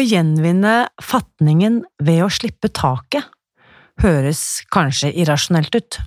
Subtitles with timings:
[0.00, 3.26] Å gjenvinne fatningen ved å slippe taket
[4.00, 5.98] høres kanskje irrasjonelt ut.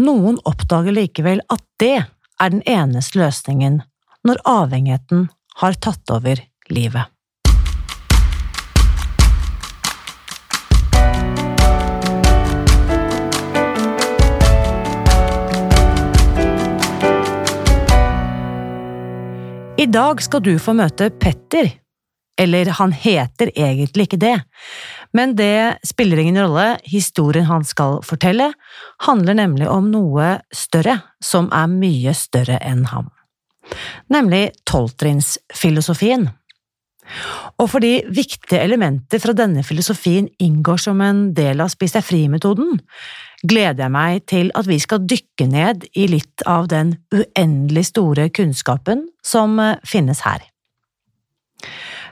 [0.00, 3.82] Noen oppdager likevel at det er den eneste løsningen
[4.24, 5.28] når avhengigheten
[5.60, 6.40] har tatt over
[6.72, 7.12] livet.
[19.76, 21.83] I dag skal du få møte Petter.
[22.40, 24.36] Eller han heter egentlig ikke det,
[25.14, 28.50] men det spiller ingen rolle, historien han skal fortelle,
[29.06, 33.12] handler nemlig om noe større, som er mye større enn ham.
[34.10, 36.26] Nemlig tolvtrinnsfilosofien.
[37.60, 42.80] Og fordi viktige elementer fra denne filosofien inngår som en del av Spis deg fri-metoden,
[43.44, 48.30] gleder jeg meg til at vi skal dykke ned i litt av den uendelig store
[48.34, 50.48] kunnskapen som eh, finnes her.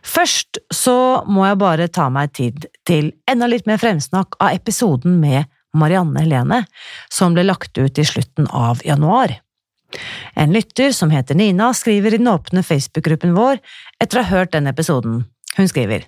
[0.02, 5.20] Først så må jeg bare ta meg tid til enda litt mer fremsnakk av episoden
[5.22, 5.47] med
[5.78, 6.64] Marianne Helene,
[7.09, 9.39] som ble lagt ut i slutten av januar.
[10.34, 13.61] En lytter som heter Nina, skriver i den åpne Facebook-gruppen vår
[14.00, 15.25] etter å ha hørt den episoden.
[15.56, 16.06] Hun skriver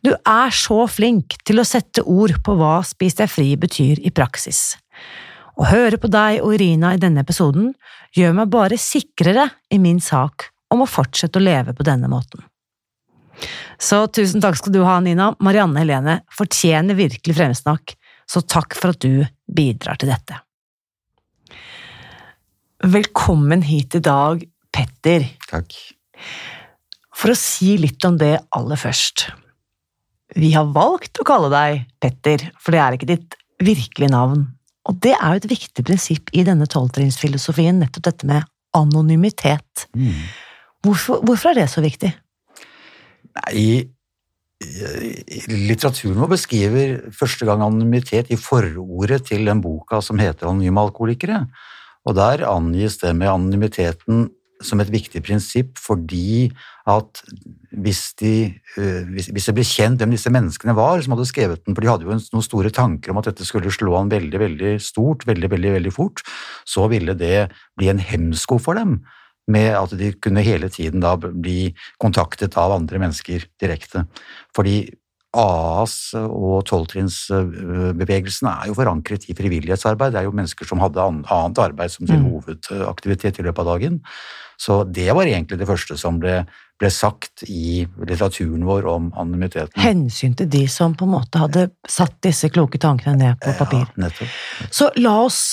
[0.00, 4.14] Du er så flink til å sette ord på hva Spis deg fri betyr i
[4.14, 4.78] praksis.
[5.60, 7.74] Å høre på deg og Irina i denne episoden
[8.16, 12.46] gjør meg bare sikrere i min sak om å fortsette å leve på denne måten.
[13.80, 15.30] Så tusen takk skal du ha, Nina.
[15.40, 17.96] Marianne Helene fortjener virkelig fremsnakk,
[18.28, 20.38] så takk for at du bidrar til dette.
[22.80, 25.26] Velkommen hit i dag, Petter.
[25.50, 25.74] Takk.
[27.16, 29.26] For å si litt om det aller først.
[30.38, 34.46] Vi har valgt å kalle deg Petter, for det er ikke ditt virkelige navn.
[34.88, 38.46] Og det er jo et viktig prinsipp i denne tolvtrinnsfilosofien, nettopp dette med
[38.76, 39.86] anonymitet.
[39.92, 40.14] Mm.
[40.86, 42.12] Hvorfor, hvorfor er det så viktig?
[43.40, 43.88] Nei,
[45.48, 51.46] litteraturen vår beskriver første gang anonymitet i forordet til den boka som heter Anonyme alkoholikere.
[52.04, 54.28] Og der angis det med anonymiteten
[54.60, 56.50] som et viktig prinsipp fordi
[56.90, 57.22] at
[57.80, 58.32] hvis, de,
[58.76, 62.04] hvis det ble kjent hvem disse menneskene var som hadde skrevet den, for de hadde
[62.04, 65.72] jo noen store tanker om at dette skulle slå an veldig, veldig stort, veldig, veldig,
[65.78, 66.20] veldig fort,
[66.68, 67.48] så ville det
[67.80, 68.98] bli en hemsko for dem
[69.50, 71.72] med at de kunne hele tiden da bli
[72.02, 74.06] kontaktet av andre mennesker direkte.
[74.56, 74.82] Fordi
[75.30, 80.14] AAs og tolvtrinnsbevegelsen er jo forankret i frivillighetsarbeid.
[80.14, 82.30] Det er jo mennesker som hadde annet arbeid som sin mm.
[82.32, 84.00] hovedaktivitet i løpet av dagen.
[84.60, 86.42] Så det var egentlig det første som ble,
[86.82, 89.78] ble sagt i litteraturen vår om anonymiteten.
[89.80, 93.86] Hensyn til de som på en måte hadde satt disse kloke tankene ned på papir.
[93.94, 94.34] Ja, nettopp.
[94.74, 95.44] Så la oss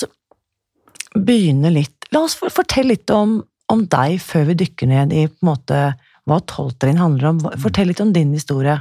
[1.14, 3.34] begynne litt La oss fortelle litt om,
[3.72, 5.80] om deg før vi dykker ned i på en måte
[6.28, 7.42] hva tolvtrinn handler om.
[7.60, 8.76] Fortell litt om din historie.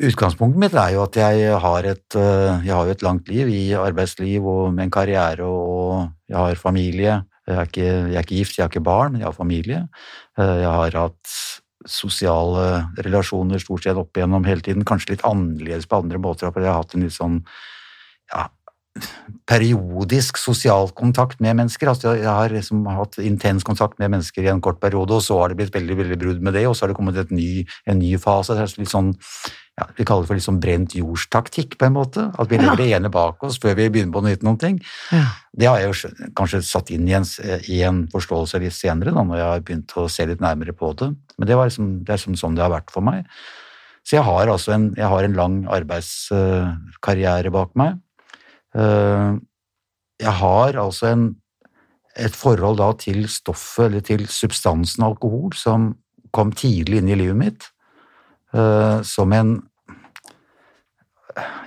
[0.00, 3.64] Utgangspunktet mitt er jo at jeg har et, eh, jeg har et langt liv i
[3.76, 7.18] arbeidsliv og med en karriere, og jeg har familie.
[7.46, 9.82] Jeg er, ikke, jeg er ikke gift, jeg har ikke barn, jeg har familie.
[10.38, 11.34] Eh, jeg har hatt
[11.88, 16.64] sosiale relasjoner stort sett opp igjennom hele tiden, kanskje litt annerledes på andre måter, for
[16.64, 17.38] jeg har hatt en litt sånn
[18.30, 18.46] ja,
[19.50, 21.90] periodisk sosial kontakt med mennesker.
[21.90, 25.38] Altså jeg har liksom hatt intens kontakt med mennesker i en kort periode, og så
[25.40, 28.00] har det blitt veldig veldig brudd med det, og så har det kommet ny, en
[28.02, 28.56] ny fase.
[28.56, 29.14] Det er litt sånn
[29.78, 32.26] ja, Vi kaller det for litt sånn brent jordstaktikk, på en måte.
[32.36, 34.76] At vi legger det ene bak oss før vi begynner på nytt noen ting.
[35.14, 35.22] Ja.
[35.56, 37.24] Det har jeg jo kanskje satt inn i en,
[37.70, 40.92] i en, forståelse litt senere, da, når jeg har begynt å se litt nærmere på
[41.00, 41.12] det.
[41.38, 43.24] Men det, liksom, det er liksom sånn det har vært for meg.
[44.04, 48.00] Så jeg har altså en, jeg har en lang arbeidskarriere bak meg.
[48.76, 49.30] Eh,
[50.20, 51.24] jeg har altså en,
[52.18, 55.94] et forhold da til stoffet, eller til substansen alkohol, som
[56.34, 57.70] kom tidlig inn i livet mitt.
[58.50, 59.60] Uh, som en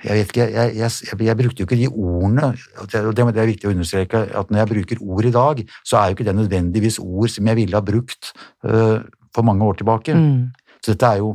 [0.04, 2.50] jeg vet ikke, jeg, jeg, jeg, brukte jo ikke de ordene
[2.82, 5.96] og det, det, er viktig å understreke at når jeg bruker ord i dag, så
[5.96, 8.34] er jo ikke det nødvendigvis ord som jeg ville ha brukt
[8.68, 9.00] uh,
[9.32, 10.12] for mange år tilbake.
[10.12, 10.52] Mm.
[10.84, 11.32] Så dette er jo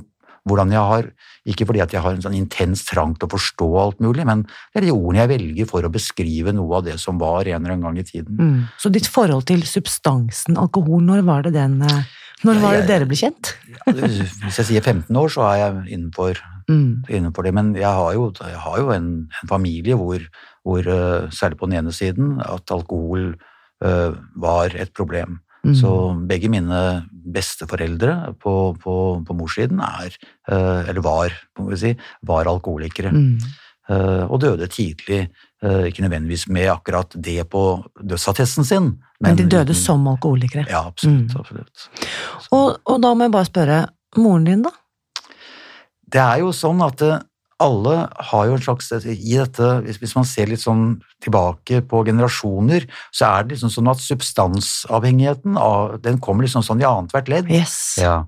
[0.47, 1.09] hvordan jeg har
[1.49, 4.43] Ikke fordi at jeg har en sånn intens trang til å forstå alt mulig, men
[4.45, 7.63] det er de ordene jeg velger for å beskrive noe av det som var en
[7.63, 8.37] eller annen gang i tiden.
[8.37, 8.59] Mm.
[8.77, 12.03] Så ditt forhold til substansen alkohol, når var det den uh
[12.47, 13.51] når var det dere ble kjent?
[13.89, 16.39] Hvis jeg sier 15 år, så er jeg innenfor,
[16.71, 17.09] mm.
[17.11, 17.53] innenfor det.
[17.57, 20.23] Men jeg har jo, jeg har jo en, en, familie hvor,
[20.63, 23.33] hvor, eh, særlig på den ene siden, at alkohol
[23.83, 25.41] uh, var et problem.
[25.65, 25.75] Mm.
[25.75, 25.91] Så
[26.29, 28.93] begge mine besteforeldre på, på,
[29.27, 30.15] på morssiden er,
[30.51, 31.93] uh, eller var, må vi si,
[32.27, 33.11] var alkoholikere.
[33.15, 33.35] Mm.
[33.89, 35.25] Uh, og døde tidlig
[35.59, 38.83] Eh, ikke nødvendigvis med akkurat det på dødsattesten sin.
[39.19, 40.63] Men, men de døde som alkoholikere?
[40.69, 41.33] Ja, absolutt.
[41.33, 41.39] Mm.
[41.39, 41.89] absolutt.
[42.51, 43.79] Og, og, da må jeg bare spørre,
[44.17, 44.71] moren din, da?
[46.09, 47.03] det er jo sånn at
[47.59, 47.95] alle
[48.31, 53.33] har jo en slags I dette, hvis, man ser litt sånn tilbake på generasjoner, så
[53.33, 57.51] er det liksom sånn at substansavhengigheten av, den kommer liksom sånn i annethvert ledd.
[57.51, 57.75] Yes.
[57.99, 58.23] Ja.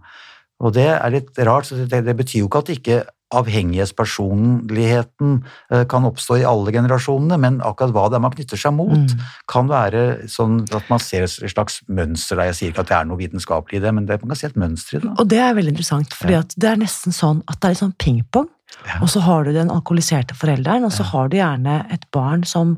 [0.62, 2.98] Og det er litt rart, så det, det betyr jo ikke at ikke
[3.32, 8.74] avhengighetspersonligheten eh, kan oppstå i alle generasjonene, men akkurat hva det er man knytter seg
[8.76, 9.20] mot, mm.
[9.52, 10.02] kan være
[10.32, 12.46] sånn at man ser et slags mønster der.
[12.52, 14.52] Jeg sier ikke at det er noe vitenskapelig i det, men det, man kan se
[14.52, 15.14] et mønster i det.
[15.16, 16.42] Og det er veldig interessant, for ja.
[16.56, 18.50] det er nesten sånn at det er litt sånn pingpong.
[18.88, 19.02] Ja.
[19.02, 21.12] Og så har du den alkoholiserte forelderen, og så ja.
[21.12, 22.78] har du gjerne et barn som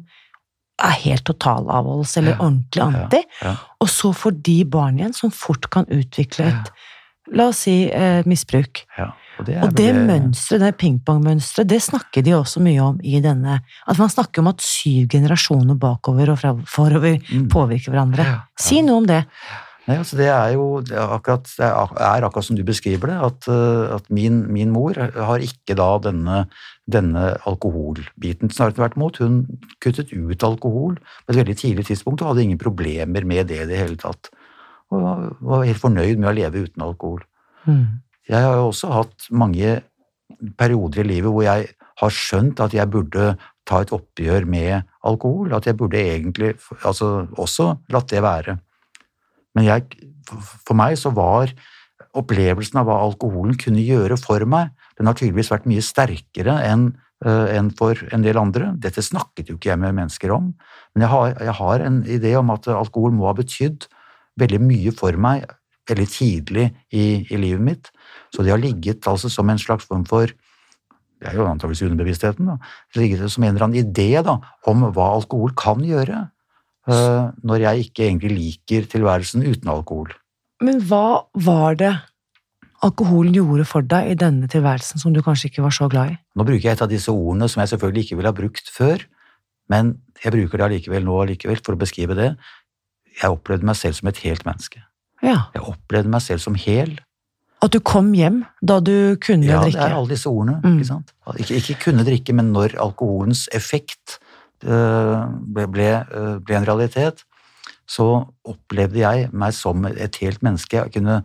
[0.84, 3.22] er helt totalavholds eller ordentlig anti,
[3.80, 6.74] og så får de barn igjen som fort kan utvikle et
[7.32, 8.84] La oss si eh, misbruk.
[8.98, 9.14] Ja.
[9.40, 10.02] Og det, og det vel...
[10.06, 13.56] mønsteret, det pingpongmønsteret, det snakker de også mye om i denne
[13.90, 17.48] At man snakker om at syv generasjoner bakover og forover mm.
[17.50, 18.28] påvirker hverandre.
[18.28, 18.66] Ja, ja.
[18.68, 19.24] Si noe om det.
[19.84, 23.18] Nei, altså det er jo det er akkurat, det er akkurat som du beskriver det,
[23.28, 26.46] at, eh, at min, min, mor har ikke da denne,
[26.88, 28.52] denne alkoholbiten.
[28.54, 29.44] Snarere tvert imot, hun
[29.84, 33.70] kuttet ut alkohol på et veldig tidlig tidspunkt og hadde ingen problemer med det i
[33.74, 34.32] det hele tatt.
[34.94, 35.04] Og
[35.44, 37.24] var helt fornøyd med å leve uten alkohol.
[37.68, 38.04] Mm.
[38.32, 39.82] Jeg har jo også hatt mange
[40.60, 43.34] perioder i livet hvor jeg har skjønt at jeg burde
[43.68, 48.58] ta et oppgjør med alkohol, at jeg burde egentlig altså også latt det være.
[49.58, 50.10] Men jeg,
[50.66, 51.54] for meg så var
[52.18, 56.92] opplevelsen av hva alkoholen kunne gjøre for meg, den har tydeligvis vært mye sterkere enn
[57.26, 58.74] uh, enn for en del andre.
[58.82, 60.52] Dette snakket jo ikke jeg med mennesker om,
[60.94, 63.88] men jeg har, jeg har en idé om at alkohol må ha betydd
[64.42, 65.46] veldig mye for meg
[65.90, 67.90] veldig tidlig i, i livet mitt.
[68.34, 70.32] Så det har ligget altså som en slags form for
[71.24, 72.58] det er jo antakeligvis underbevisstheten, da,
[73.00, 74.34] ligget som en eller annen idé da,
[74.68, 76.18] om hva alkohol kan gjøre,
[76.88, 80.12] når jeg ikke egentlig liker tilværelsen uten alkohol.
[80.64, 81.94] Men hva var det
[82.84, 86.18] alkoholen gjorde for deg i denne tilværelsen som du kanskje ikke var så glad i?
[86.36, 89.06] Nå bruker jeg et av disse ordene som jeg selvfølgelig ikke ville ha brukt før,
[89.72, 92.34] men jeg bruker det allikevel nå allikevel for å beskrive det.
[93.22, 94.84] Jeg opplevde meg selv som et helt menneske.
[95.24, 95.48] Ja.
[95.56, 96.98] Jeg opplevde meg selv som hel.
[97.64, 99.80] At du kom hjem da du kunne ja, drikke?
[99.80, 100.60] Ja, det er alle disse ordene.
[100.66, 100.82] Mm.
[100.84, 101.38] Ikke?
[101.40, 104.18] Ikke, ikke, kunne drikke, men når alkoholens effekt
[104.64, 107.24] ble, ble, uh, ble, en realitet,
[107.90, 108.08] så
[108.48, 110.80] opplevde jeg meg som et helt menneske.
[110.80, 111.22] Jeg kunne,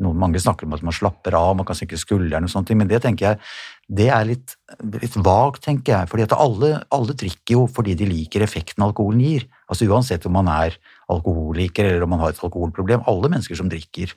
[0.00, 2.80] noen, mange snakker om at man slapper av, man kan senke skuldrene og sånne ting,
[2.80, 3.42] men det tenker jeg
[3.88, 4.52] det er litt,
[5.00, 6.08] litt vagt, tenker jeg.
[6.10, 9.46] fordi at alle, alle, drikker jo fordi de liker effekten alkoholen gir.
[9.68, 10.76] Altså Uansett om man er
[11.08, 13.06] alkoholiker eller om man har et alkoholproblem.
[13.08, 14.12] Alle mennesker som drikker,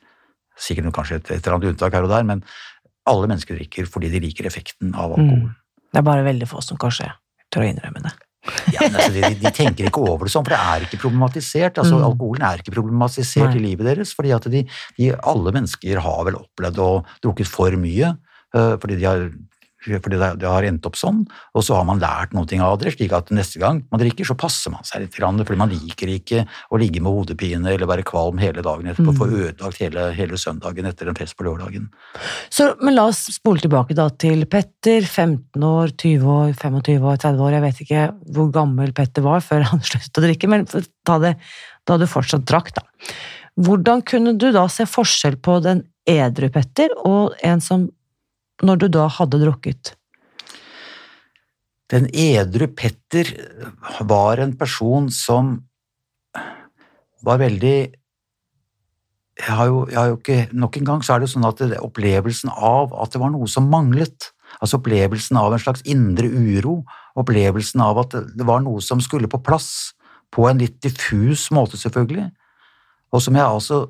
[0.60, 2.44] sikkert kanskje et, et eller annet unntak her og der, men
[3.08, 5.48] alle mennesker drikker fordi de liker effekten av alkohol.
[5.48, 5.56] Mm.
[5.92, 7.08] Det er bare veldig få som kanskje
[7.52, 8.14] tør å innrømme det.
[8.74, 11.78] Ja, altså, de, de, tenker ikke over det sånn, for det er ikke problematisert.
[11.78, 12.06] altså mm.
[12.08, 13.60] Alkoholen er ikke problematisert Nei.
[13.60, 14.64] i livet deres, fordi at de,
[14.98, 16.92] de, alle mennesker har vel opplevd å
[17.24, 18.16] drukket for mye.
[18.52, 19.30] Uh, fordi de har
[19.82, 21.24] fordi det, har endt opp sånn,
[21.58, 24.38] og så har man lært noe av det, slik at neste gang man drikker, så
[24.38, 28.42] passer man seg litt, fordi man liker ikke å ligge med hodepine eller være kvalm
[28.42, 29.20] hele dagen etterpå, mm.
[29.20, 31.90] få ødelagt hele, hele, søndagen etter en fest på lørdagen.
[32.54, 37.22] Så, men la oss spole tilbake da til Petter, 15 år, 20 år, 25 år,
[37.26, 38.08] 30 år, jeg vet ikke
[38.38, 41.38] hvor gammel Petter var før han sluttet å drikke, men ta det
[41.90, 42.86] da du fortsatt drakk, da.
[43.62, 47.90] Hvordan kunne du da se forskjell på den edru Petter og en som
[48.66, 49.96] når du da hadde drukket?
[51.92, 53.28] Den edru Petter
[54.08, 55.58] var en person som
[57.26, 57.80] var veldig
[59.42, 61.62] jeg har, jo, jeg har jo ikke, Nok en gang så er det sånn at
[61.64, 66.28] det, opplevelsen av at det var noe som manglet, altså opplevelsen av en slags indre
[66.30, 66.82] uro,
[67.18, 69.96] opplevelsen av at det, det var noe som skulle på plass,
[70.32, 72.30] på en litt diffus måte, selvfølgelig,
[73.12, 73.82] og som jeg altså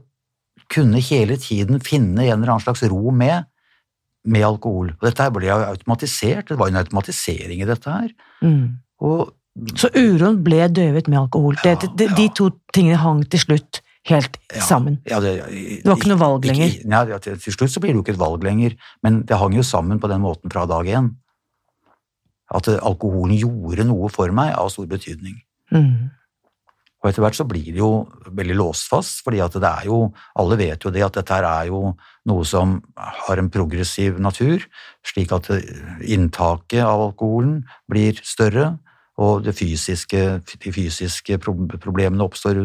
[0.72, 3.46] kunne hele tiden finne en eller annen slags ro med,
[4.24, 4.92] med alkohol.
[5.00, 8.12] Og dette her ble automatisert, det var en automatisering i dette her.
[8.46, 8.82] Mm.
[9.01, 9.32] Og,
[9.75, 11.58] så uroen ble døvet med alkohol.
[11.66, 12.18] Ja, det, de, ja.
[12.18, 15.00] de, to tingene hang til slutt helt ja, sammen.
[15.06, 16.72] Det, det, var ikke noe valg lenger?
[16.72, 19.42] Ikke, nei, til, til, slutt så blir det jo ikke et valg lenger, men det
[19.42, 21.12] hang jo sammen på den måten fra dag én.
[22.51, 25.38] At alkoholen gjorde noe for meg av stor betydning.
[25.72, 26.10] Mm.
[27.01, 30.12] Og etter hvert så blir det jo veldig låst fast, fordi at det er jo
[30.38, 31.96] Alle vet jo det at dette her er jo
[32.29, 34.62] noe som har en progressiv natur,
[35.01, 35.50] slik at
[36.05, 38.75] inntaket av alkoholen blir større,
[39.22, 40.20] og fysiske,
[40.63, 42.58] de fysiske problemene oppstår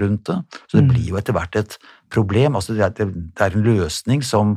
[0.00, 0.36] rundt det.
[0.70, 0.90] Så det mm.
[0.92, 1.76] blir jo etter hvert et
[2.12, 2.56] problem.
[2.56, 4.56] Altså det det er en løsning som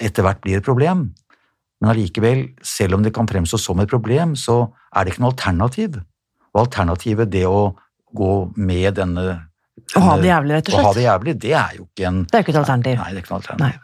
[0.00, 1.10] etter hvert blir et problem.
[1.80, 5.34] Men allikevel, selv om det kan fremstå som et problem, så er det ikke noe
[5.34, 5.98] alternativ.
[6.54, 7.74] Og alternativet, det å
[8.14, 9.26] gå med denne
[9.96, 10.96] Å ha det jævlig, rett og Å ha slett.
[10.96, 12.96] det jævlig, det er jo ikke en Det er jo ikke et alternativ.
[12.98, 13.80] Nei, det er ikke noe alternativ.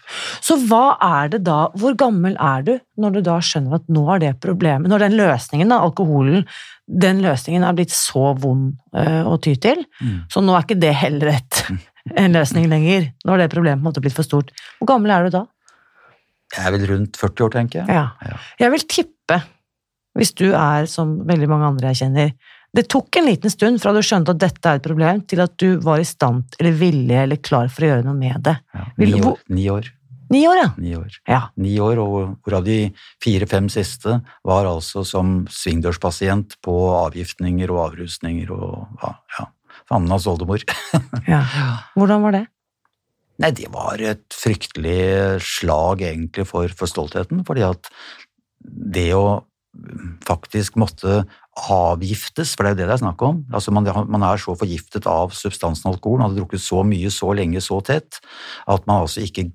[0.49, 4.05] Så hva er det da, hvor gammel er du når du da skjønner at nå
[4.15, 6.47] er det problemet, når den løsningen, da, alkoholen,
[6.89, 10.25] den løsningen er blitt så vond øh, å ty til, Mm.
[10.33, 11.63] så nå er ikke det heller et,
[12.25, 13.13] en løsning lenger.
[13.25, 14.51] Nå er det problemet på en måte blitt for stort.
[14.81, 15.45] Hvor gammel er du da?
[16.57, 17.95] Jeg er vel rundt 40 år, tenker jeg.
[17.95, 18.09] Ja.
[18.27, 18.41] Ja.
[18.61, 19.39] Jeg vil tippe,
[20.19, 22.33] hvis du er som veldig mange andre jeg kjenner,
[22.73, 25.57] det tok en liten stund fra du skjønte at dette er et problem, til at
[25.61, 28.55] du var i stand, eller villig, eller klar for å gjøre noe med det.
[28.73, 28.87] Ja.
[29.03, 29.91] Ni, år, ni år.
[30.33, 30.69] Ni år, ja.
[30.81, 31.19] Ni år.
[31.29, 31.41] Ja.
[31.61, 32.79] Ni år, og hvorav de
[33.21, 39.51] fire-fem siste var altså som svingdørspasient på avgiftninger og avrusninger og ja.
[39.93, 40.65] Annas oldemor.
[41.29, 41.45] ja.
[41.93, 42.45] Hvordan var det?
[43.43, 47.91] Nei, det var et fryktelig slag egentlig for, for stoltheten, fordi at
[48.63, 49.43] det å
[50.27, 51.23] faktisk måtte
[51.73, 53.43] avgiftes, for det er jo det det er snakk om.
[53.55, 57.33] Altså man, man er så forgiftet av substansen alkohol, man hadde drukket så mye, så
[57.37, 58.21] lenge, så tett,
[58.69, 59.49] at man altså ikke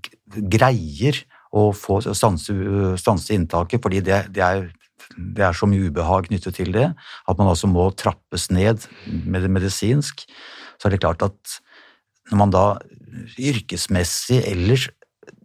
[0.49, 1.21] greier
[1.55, 2.53] å få stanse,
[2.99, 4.67] stanse inntaket, fordi det, det, er,
[5.15, 8.89] det er så mye ubehag knyttet til det, at man altså må trappes ned
[9.25, 10.25] med det medisinsk.
[10.77, 11.59] Så er det klart at
[12.31, 12.67] når man da
[13.39, 14.89] yrkesmessig eller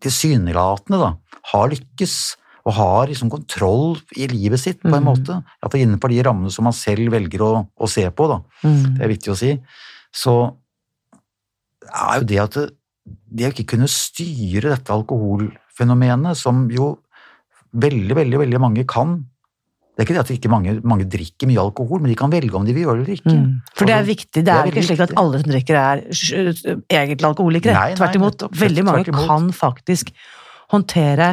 [0.02, 1.12] tilsynelatende da,
[1.52, 2.16] har lykkes
[2.62, 5.08] og har liksom kontroll i livet sitt på en mm.
[5.08, 8.94] måte, er innenfor de rammene som man selv velger å, å se på, da, Mm.
[8.94, 9.56] det er viktig å si,
[10.14, 10.34] så
[11.90, 12.68] er jo det at det,
[13.02, 16.94] det å ikke kunne styre dette alkoholfenomenet, som jo
[17.72, 19.22] veldig, veldig, veldig mange kan
[19.92, 22.56] Det er ikke det at ikke mange, mange drikker mye alkohol, men de kan velge
[22.56, 23.32] om de vil gjøre det eller ikke.
[23.36, 23.74] Mm.
[23.76, 24.30] For det er viktig.
[24.38, 26.00] Det det er er ikke slik at alle som drikker, er
[26.88, 27.74] egentlig alkoholikere.
[27.76, 28.44] Nei, nei, Tvert imot.
[28.56, 29.26] Veldig mange Tvert imot.
[29.28, 30.14] kan faktisk
[30.72, 31.28] håndtere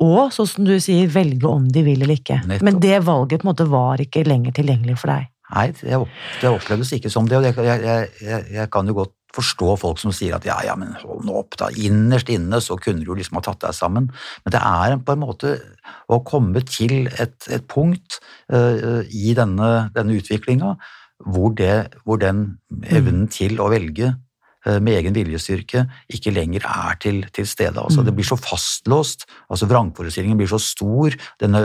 [0.00, 2.40] og, sånn som du sier, velge om de vil eller ikke.
[2.44, 2.66] Nettopp.
[2.66, 5.30] Men det valget på en måte var ikke lenger tilgjengelig for deg.
[5.50, 6.20] Nei, det, opp,
[6.52, 10.12] opplevdes ikke som det, og jeg, jeg, jeg, jeg kan jo godt forstå folk som
[10.14, 11.68] sier at ja, ja, men hold nå opp, da.
[11.78, 14.08] Innerst inne så kunne du liksom ha tatt deg sammen.
[14.44, 15.52] Men det er på en måte
[16.10, 18.18] å komme til et, et punkt
[18.52, 20.74] uh, i denne, denne utviklinga
[21.20, 21.54] hvor,
[22.06, 22.44] hvor den
[22.88, 24.14] evnen til å velge
[24.66, 27.80] med egen viljestyrke ikke lenger er til, til stede.
[27.80, 28.04] Altså, Mm.
[28.10, 31.62] Det blir så fastlåst, altså vrangforestillingen blir så stor, denne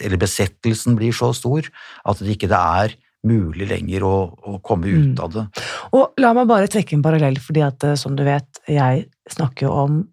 [0.00, 1.68] eller besettelsen blir så stor,
[2.08, 2.96] at det ikke det er
[3.28, 5.24] mulig lenger å, å komme ut Mm.
[5.24, 5.46] av det.
[5.92, 9.66] Og la meg bare trekke en parallell, fordi at eh, som du vet, jeg snakker
[9.66, 10.08] jo om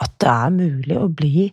[0.00, 1.50] at det er mulig å bli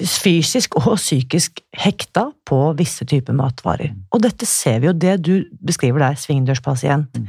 [0.00, 3.90] fysisk og psykisk hekta på visse typer matvarer.
[3.92, 4.04] Mm.
[4.14, 7.18] Og dette ser vi jo, det du beskriver der, svingdørspasient.
[7.18, 7.26] Mm.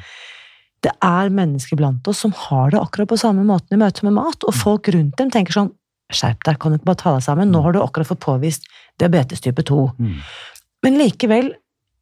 [0.81, 4.13] Det er mennesker blant oss som har det akkurat på samme måten i møte med
[4.17, 4.47] mat, Mm.
[4.47, 5.71] og folk rundt dem tenker sånn
[6.11, 7.51] Skjerp deg, kan du ikke bare ta deg sammen?
[7.51, 8.65] Nå har du akkurat fått påvist
[8.99, 9.93] diabetes type 2.
[10.83, 11.53] Men likevel,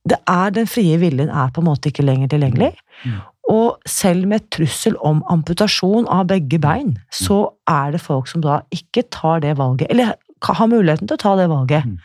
[0.10, 2.72] det er, den frie viljen er på en måte ikke lenger tilgjengelig.
[3.06, 3.20] Mm.
[3.54, 8.64] Og selv med trussel om amputasjon av begge bein, så er det folk som da
[8.74, 11.86] ikke tar det valget, eller har muligheten til å ta det valget.
[11.86, 11.98] Mm.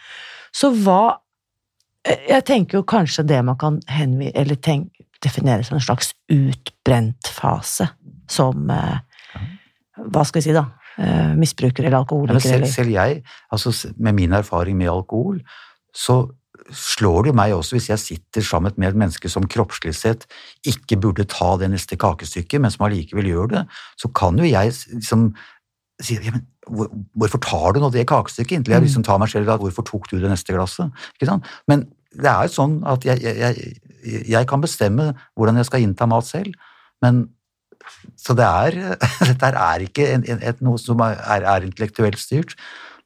[0.53, 1.19] Så hva
[2.29, 4.91] Jeg tenker jo kanskje det man kan henvise, eller tenk,
[5.25, 7.89] definere som en slags utbrent fase,
[8.31, 9.01] som eh,
[10.11, 10.65] Hva skal vi si, da?
[10.99, 15.41] Eh, misbruker eller Ja, selv, selv jeg, altså med min erfaring med alkohol,
[15.95, 16.25] så
[16.71, 20.25] slår det meg også hvis jeg sitter sammen med et menneske som kroppslig sett
[20.67, 23.65] ikke burde ta det neste kakestykket, men som allikevel gjør det,
[24.01, 25.35] så kan jo jeg liksom
[26.03, 26.47] si ja, men
[27.15, 28.57] hvorfor tar du nå det kakestykket?
[28.57, 28.87] Inntil jeg Mm.
[28.89, 30.91] liksom tar meg selv i at hvorfor tok du det neste glasset?
[31.69, 35.85] Men det er jo sånn at jeg, jeg, jeg, jeg kan bestemme hvordan jeg skal
[35.85, 36.55] innta mat selv,
[37.05, 37.27] men
[38.17, 38.97] så det er,
[39.31, 42.57] dette er ikke en, en, et, noe som er, er intellektuelt styrt.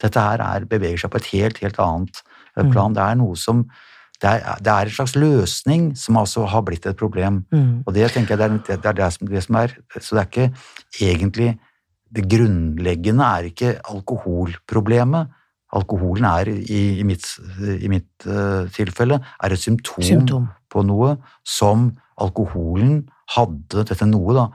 [0.03, 2.67] Dette her er, beveger seg på et helt, helt annet plan.
[2.67, 2.73] Mm.
[2.73, 2.95] plan.
[2.97, 3.67] Det er noe som
[4.19, 7.45] det er, det er en slags løsning som altså har blitt et problem.
[7.55, 7.85] mm.
[7.87, 10.23] Og det tenker jeg det er det, er det, som, det som er Så det
[10.23, 10.49] er ikke
[11.01, 11.59] egentlig
[12.09, 15.29] Det grunnleggende er ikke alkoholproblemet.
[15.77, 17.27] Alkoholen er i, i mitt,
[17.61, 20.47] i mitt uh, tilfelle er et symptom, Symptom.
[20.73, 23.03] på noe som alkoholen
[23.35, 24.47] hadde Dette noe, da.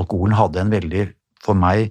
[0.00, 1.02] Alkoholen hadde en veldig,
[1.44, 1.90] for meg,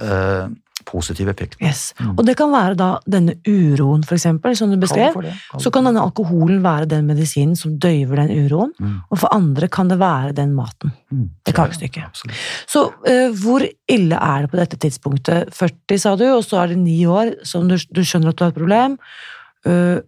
[0.00, 0.46] eh,
[0.86, 1.56] positiv effekt.
[1.62, 1.92] Yes.
[2.00, 2.12] Mm.
[2.18, 5.18] Og det kan være da denne uroen, for eksempel, som du Kall det beskrev.
[5.22, 9.00] det, Så kan denne alkoholen være den medisinen som døyver den uroen, Mm.
[9.10, 10.92] og for andre kan det være den maten.
[11.12, 11.30] Mm.
[11.44, 11.96] det kakestykket.
[11.96, 12.08] ja.
[12.66, 15.52] Så uh, hvor ille er det på dette tidspunktet?
[15.54, 18.44] 40, sa du, og så er det ni år som du, du skjønner at du
[18.44, 18.98] har et problem.
[19.66, 20.00] Uh,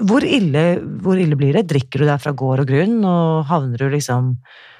[0.00, 1.66] hvor, ille, hvor ille blir det?
[1.68, 4.36] Drikker du deg fra gård og grunn, og havner du liksom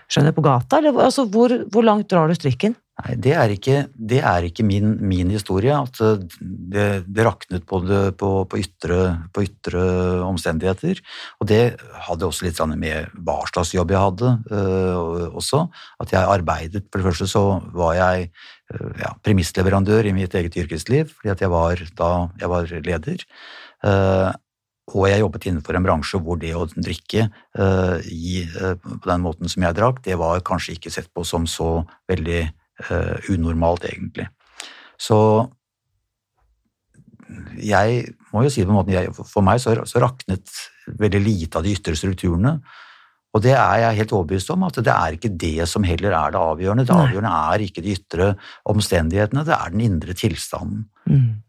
[0.08, 2.76] skjønner på gata, eller altså, hvor, hvor langt drar du strikken?
[2.96, 5.74] Nei, det er ikke, det er ikke min, min, historie.
[5.76, 5.98] At
[6.40, 9.00] det, det raknet på, det, på, på, ytre,
[9.36, 9.82] på, ytre,
[10.24, 11.02] omstendigheter.
[11.36, 11.60] Og det
[12.06, 15.66] hadde også litt med hva slags jobb jeg hadde øh, også.
[16.00, 17.44] At jeg arbeidet For det første så
[17.76, 18.30] var jeg
[18.72, 22.10] øh, ja, premissleverandør i mitt eget yrkesliv, fordi jeg var da
[22.40, 23.30] jeg var leder.
[23.84, 24.32] Uh,
[24.96, 27.26] og jeg jobbet innenfor en bransje hvor det å drikke
[27.58, 31.26] uh, i, uh, på den måten som jeg drakk, det var kanskje ikke sett på
[31.28, 32.46] som så veldig
[32.90, 34.28] uh, unormalt, egentlig.
[35.00, 35.18] Så
[37.58, 38.02] jeg
[38.32, 40.50] må jo si på en måte, jeg, For meg så, så, raknet
[40.86, 42.56] veldig lite av de ytre strukturene.
[43.34, 46.32] Og det er jeg helt overbevist om, at det er ikke det som heller er
[46.32, 46.86] det avgjørende.
[46.88, 48.28] Det avgjørende er ikke de ytre
[48.72, 50.86] omstendighetene, det er den indre tilstanden.
[51.04, 51.42] Mm.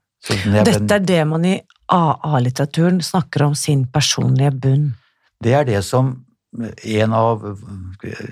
[0.66, 1.56] Dette er det man i
[1.94, 4.90] AA-litteraturen snakker om sin personlige bunn.
[5.44, 6.16] Det er det som
[6.58, 7.44] en av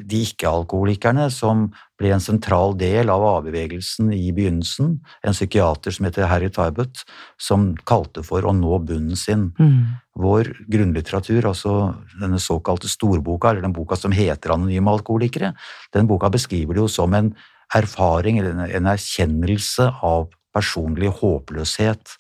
[0.02, 1.68] de ikke-alkoholikerne som
[2.00, 7.06] ble en sentral del av A-bevegelsen i begynnelsen, en psykiater som heter Harry Tybut,
[7.40, 9.50] som kalte for å nå bunnen sin.
[9.60, 9.96] Mm.
[10.20, 11.76] Vår grunnlitteratur, altså
[12.20, 15.54] denne såkalte storboka, eller den boka som heter Anonyme alkoholikere,
[15.96, 17.32] den boka beskriver det jo som en
[17.76, 22.16] erfaring eller en erkjennelse av personlig håpløshet.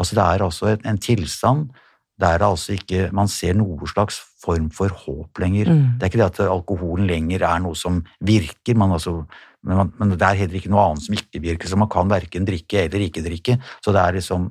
[0.00, 1.72] Altså det er altså en, en tilstand
[2.20, 5.70] der altså ikke man ser noe slags form for håp lenger.
[5.70, 5.86] Mm.
[5.96, 9.22] Det er ikke det at alkoholen lenger er noe som virker, man altså,
[9.62, 12.10] men, man, men, det er heller ikke noe annet som ikke virker, så man kan
[12.10, 13.58] verken drikke eller ikke drikke.
[13.84, 14.50] Så det er liksom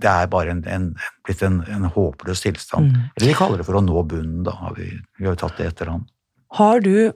[0.00, 0.84] det er bare en, en,
[1.26, 2.92] blitt en, en, håpløs tilstand.
[2.92, 3.06] Mm.
[3.16, 4.54] Eller vi kaller det for å nå bunnen, da.
[4.60, 4.86] Har vi,
[5.18, 6.04] vi har jo tatt det etter han.
[6.54, 7.12] Har du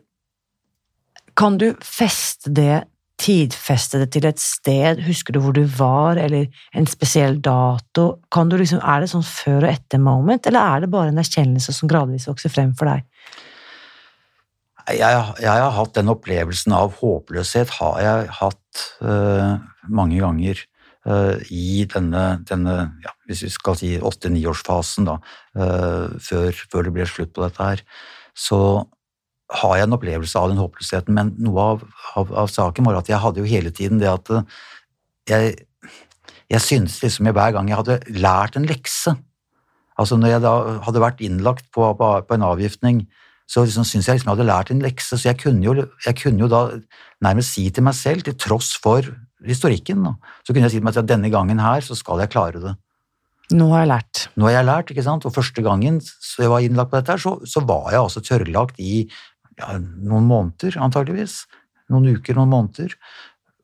[1.39, 2.83] Kan du feste det
[3.19, 5.03] tidfeste det til et sted?
[5.07, 6.47] Husker du hvor du var, eller
[6.77, 8.09] en spesiell dato?
[8.35, 11.91] Liksom, er det sånn før og etter moment, eller er det bare en erkjennelse som
[11.91, 13.07] gradvis vokser frem for deg?
[14.89, 20.63] Jeg, jeg har hatt den opplevelsen av håpløshet har jeg hatt uh, mange ganger
[21.05, 25.19] uh, i denne, denne ja, hvis vi skal si åtte-niårsfasen, da,
[25.61, 27.85] uh, før, før det ble slutt på dette her.
[28.33, 28.61] Så
[29.49, 31.87] har jeg en opplevelse av den håpløsheten, men noe av,
[32.21, 34.59] av, av, saken var at jeg hadde jo hele tiden det at eh,
[35.31, 35.55] jeg,
[36.53, 39.17] jeg syntes liksom hver gang jeg hadde lært en lekse
[39.99, 40.53] Altså når jeg da
[40.87, 43.01] hadde vært innlagt på, på, på en avgiftning,
[43.51, 46.19] så liksom syntes jeg liksom jeg hadde lært en lekse, så jeg kunne, jo, jeg
[46.21, 46.61] kunne jo da
[47.25, 49.09] nærmest si til meg selv, til tross for
[49.43, 50.15] historikken, da,
[50.47, 52.63] så kunne jeg si til meg selv at denne gangen her så skal jeg klare
[52.63, 52.77] det.
[53.57, 54.23] Nå har jeg lært.
[54.37, 55.25] Nå har jeg lært, ikke sant.
[55.25, 58.77] Og første gangen så jeg var innlagt på dette, så, så var jeg altså tørrlagt
[58.85, 59.07] i
[59.59, 61.43] ja, noen måneder, antageligvis.
[61.93, 62.95] Noen uker, noen måneder.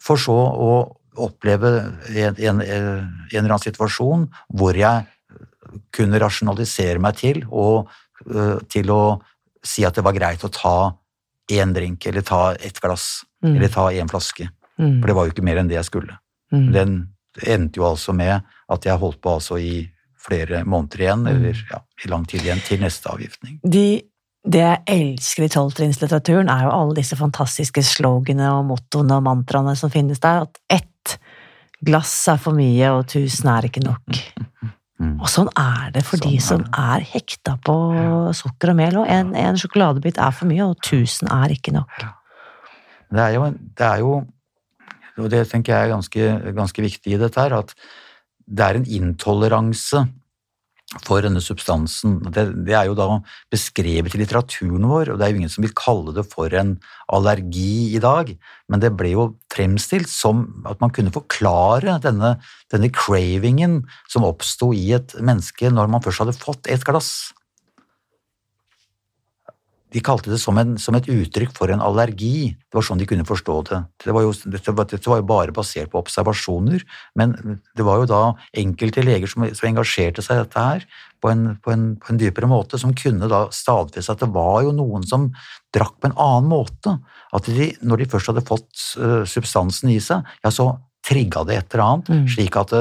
[0.02, 0.70] For så å
[1.24, 1.70] oppleve
[2.10, 4.26] en, en, en, eller annen situasjon
[4.58, 5.06] hvor jeg
[5.94, 7.90] kunne rasjonalisere meg til, og
[8.30, 9.02] uh, til å
[9.64, 10.76] si at det var greit å ta
[11.52, 13.54] én drink, eller ta ett glass, mm.
[13.54, 14.48] eller ta én flaske.
[14.78, 15.00] Mm.
[15.00, 16.18] For det var jo ikke mer enn det jeg skulle.
[16.54, 16.68] Mm.
[16.74, 16.94] Den
[17.42, 19.84] endte jo altså med at jeg holdt på altså i
[20.24, 21.30] flere måneder igjen, mm.
[21.32, 23.58] eller ja, i lang tid igjen, til neste avgiftning.
[23.62, 23.86] De
[24.44, 29.72] det jeg elsker i tolvtrinnslitteraturen, er jo alle disse fantastiske sloganene og mottoene og mantraene
[29.78, 30.44] som finnes der.
[30.44, 31.16] At ett
[31.84, 34.20] glass er for mye, og tusen er ikke nok.
[35.04, 37.74] Og sånn er det for sånn de som er, er hekta på
[38.36, 39.00] sukker og mel.
[39.00, 42.04] Og en, en, sjokoladebit er for mye, og tusen er ikke nok.
[43.14, 44.14] Det er jo, det er jo
[45.14, 47.74] og det tenker jeg er ganske, ganske viktig i dette her, at
[48.44, 50.02] det er en intoleranse
[51.02, 52.18] for denne substansen.
[52.30, 53.08] Det, det, er jo da
[53.52, 56.76] beskrevet i litteraturen vår, og det er jo ingen som vil kalle det for en
[57.12, 58.34] allergi i dag,
[58.70, 62.36] men det ble jo fremstilt som at man kunne forklare denne,
[62.72, 67.32] denne cravingen som oppsto i et menneske når man først hadde fått et glass.
[69.94, 72.50] De kalte det som, en, som, et uttrykk for en allergi.
[72.58, 73.80] Det var sånn de kunne forstå det.
[74.02, 76.82] Det var jo, dette, dette, var jo bare basert på observasjoner,
[77.20, 77.36] men
[77.78, 78.22] det var jo da
[78.58, 80.86] enkelte leger som, som engasjerte seg i dette her
[81.22, 84.64] på en, på, en, på en, dypere måte, som kunne da stadfeste at det var
[84.66, 85.30] jo noen som
[85.74, 86.98] drakk på en annen måte.
[87.34, 91.56] At de, når de først hadde fått uh, substansen i seg, ja, så trigga det
[91.58, 92.28] et eller annet, mm.
[92.34, 92.72] slik at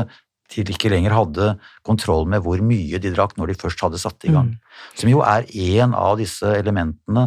[0.61, 1.47] de ikke lenger hadde
[1.85, 4.53] kontroll med hvor mye de drakk når de først hadde satt i gang.
[4.53, 4.91] Mm.
[4.99, 7.25] Som jo er en av disse elementene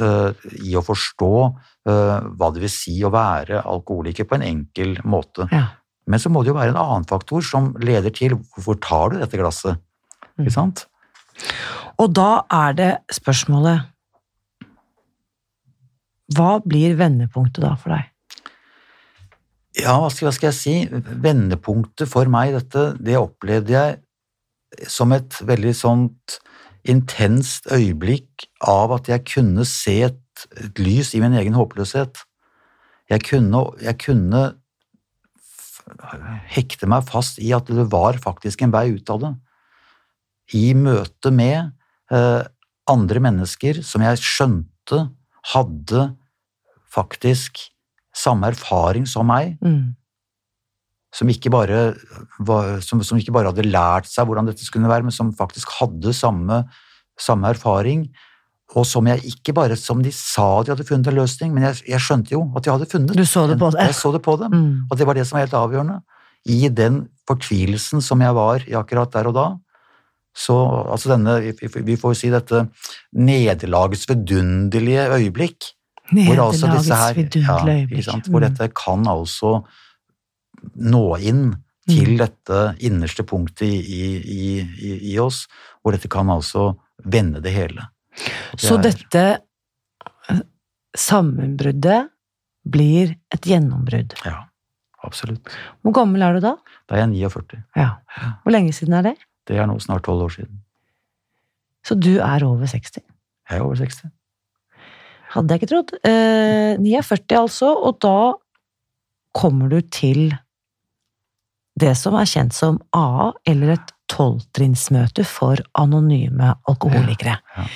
[0.00, 0.30] uh,
[0.64, 5.48] i å forstå uh, hva det vil si å være alkoholiker på en enkel måte.
[5.52, 5.66] Ja.
[6.08, 9.20] Men så må det jo være en annen faktor som leder til hvorfor tar du
[9.20, 9.80] dette glasset?
[10.38, 10.46] Mm.
[10.46, 10.86] Ikke sant?
[11.98, 13.94] Og da er det spørsmålet
[16.34, 18.08] Hva blir vendepunktet da for deg?
[19.78, 21.02] Ja, hva skal, hva skal, jeg si?
[21.22, 26.38] Vendepunktet for meg, dette, det opplevde jeg som et veldig sånt
[26.88, 32.24] intenst øyeblikk av at jeg kunne se et, et lys i min egen håpløshet.
[33.08, 34.42] Jeg kunne, jeg kunne
[36.52, 39.32] hekte meg fast i at det var faktisk en vei ut av det.
[40.58, 41.70] I møte med
[42.12, 42.42] eh,
[42.88, 45.02] andre mennesker som jeg skjønte
[45.52, 46.04] hadde
[46.88, 47.68] faktisk
[48.18, 49.54] samme erfaring som meg.
[49.64, 49.94] Mm.
[51.14, 51.94] Som ikke, bare
[52.44, 55.70] var, som, som ikke bare hadde lært seg hvordan dette skulle være, men som faktisk
[55.78, 56.64] hadde samme,
[57.18, 58.08] samme erfaring.
[58.76, 61.78] Og som jeg ikke bare som de sa de hadde funnet en løsning, men jeg,
[61.88, 63.86] jeg skjønte jo at de hadde funnet Du så det på det?
[63.88, 64.52] Jeg så det på dem.
[64.52, 64.74] Mm.
[64.90, 65.96] Og det var det som var helt avgjørende.
[66.52, 69.46] I den fortvilelsen som jeg var i akkurat der og da.
[70.38, 70.54] Så
[70.92, 72.60] altså denne, vi- får jo si dette
[73.16, 75.72] nederlagets vidunderlige øyeblikk.
[76.08, 78.06] Altså Nederlagets ja, vidunderlige øyeblikk.
[78.06, 78.48] Ja, Hvor Mm.
[78.48, 79.64] dette kan altså
[80.76, 81.54] nå inn
[81.88, 82.18] til Mm.
[82.18, 85.46] dette innerste punktet i, i, i, i oss,
[85.82, 87.88] hvor dette kan altså vende det hele.
[88.52, 89.40] Det Så dette
[90.30, 90.40] eh,
[90.96, 92.08] sammenbruddet
[92.68, 94.14] blir et gjennombrudd.
[94.26, 94.44] Ja,
[95.04, 95.48] absolutt.
[95.82, 96.56] Hvor gammel er du da?
[96.88, 97.62] Da er jeg 49.
[97.76, 97.90] Ja.
[98.44, 99.16] Hvor lenge siden er det?
[99.46, 100.60] Det er nå snart tolv år siden.
[101.86, 102.98] Så du er over 60?
[103.48, 104.02] Jeg er over 60.
[105.38, 105.94] Hadde jeg ikke trodd.
[106.08, 108.16] Eh, 49 altså, og da
[109.38, 110.32] kommer du til
[111.78, 117.36] det som er kjent som AA, eller et tolvtrinnsmøte for anonyme alkoholikere.
[117.38, 117.66] Ja, ja.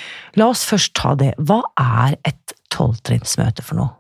[0.41, 1.35] La oss først ta det.
[1.39, 3.93] Hva er et tolvtrinnsmøte for noe?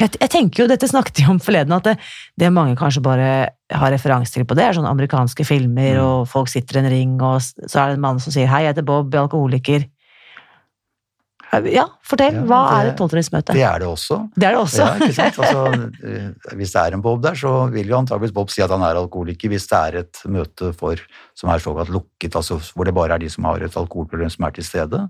[0.00, 1.94] Jeg, jeg tenker jo, Dette snakket jeg om forleden, at det,
[2.40, 3.28] det mange kanskje bare
[3.70, 6.02] har referanse til på det, er sånne amerikanske filmer, Mm.
[6.06, 8.62] og folk sitter i en ring, og så er det en mann som sier 'hei,
[8.64, 9.86] jeg heter Bob, jeg er alkoholiker'.
[11.72, 12.34] Ja, fortell.
[12.36, 13.56] Ja, Hva er et tolvtrinnsmøte?
[13.56, 14.18] Det er det også.
[14.34, 14.82] Det er det også.
[14.84, 15.40] Ja, ikke sant?
[15.40, 18.74] Altså, eh, hvis det er en Bob der, så vil jo antakeligvis Bob si at
[18.74, 19.52] han er alkoholiker.
[19.52, 21.00] Hvis det er et møte for,
[21.34, 24.48] som er såkalt lukket, altså hvor det bare er de som har et alkoholproblem som
[24.48, 25.02] er til stede.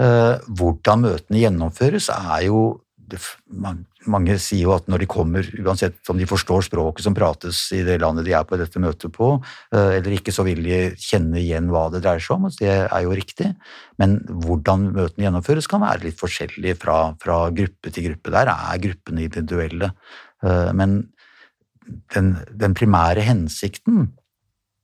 [0.00, 2.62] Eh, hvordan møtene gjennomføres, er jo
[2.96, 3.20] det,
[3.50, 7.60] man, Mange sier jo at når de kommer, uansett om de forstår språket som prates
[7.76, 9.30] i det landet de er på dette møtet på,
[9.74, 12.48] eh, eller ikke, så vil de kjenne igjen hva det dreier seg om.
[12.48, 13.50] og Det er jo riktig.
[14.02, 18.34] Men hvordan møtene gjennomføres kan være litt forskjellig fra, fra gruppe til gruppe.
[18.34, 19.94] Der er gruppene individuelle.
[20.44, 21.00] Eh, Men
[22.14, 24.12] den, den primære hensikten,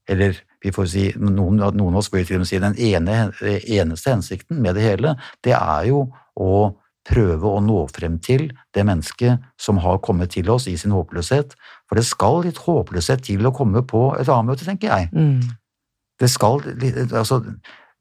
[0.08, 3.30] eller vi får si, noen, noen av oss jo til og med si den ene,
[3.40, 6.76] eneste hensikten med det hele, det er jo å
[7.10, 11.56] prøve å nå frem til det mennesket som har kommet til oss i sin håpløshet.
[11.88, 15.10] For det skal litt håpløshet til å komme på et A-møte, tenker jeg.
[15.10, 15.40] Mm.
[16.20, 16.62] Det skal,
[17.08, 17.40] altså,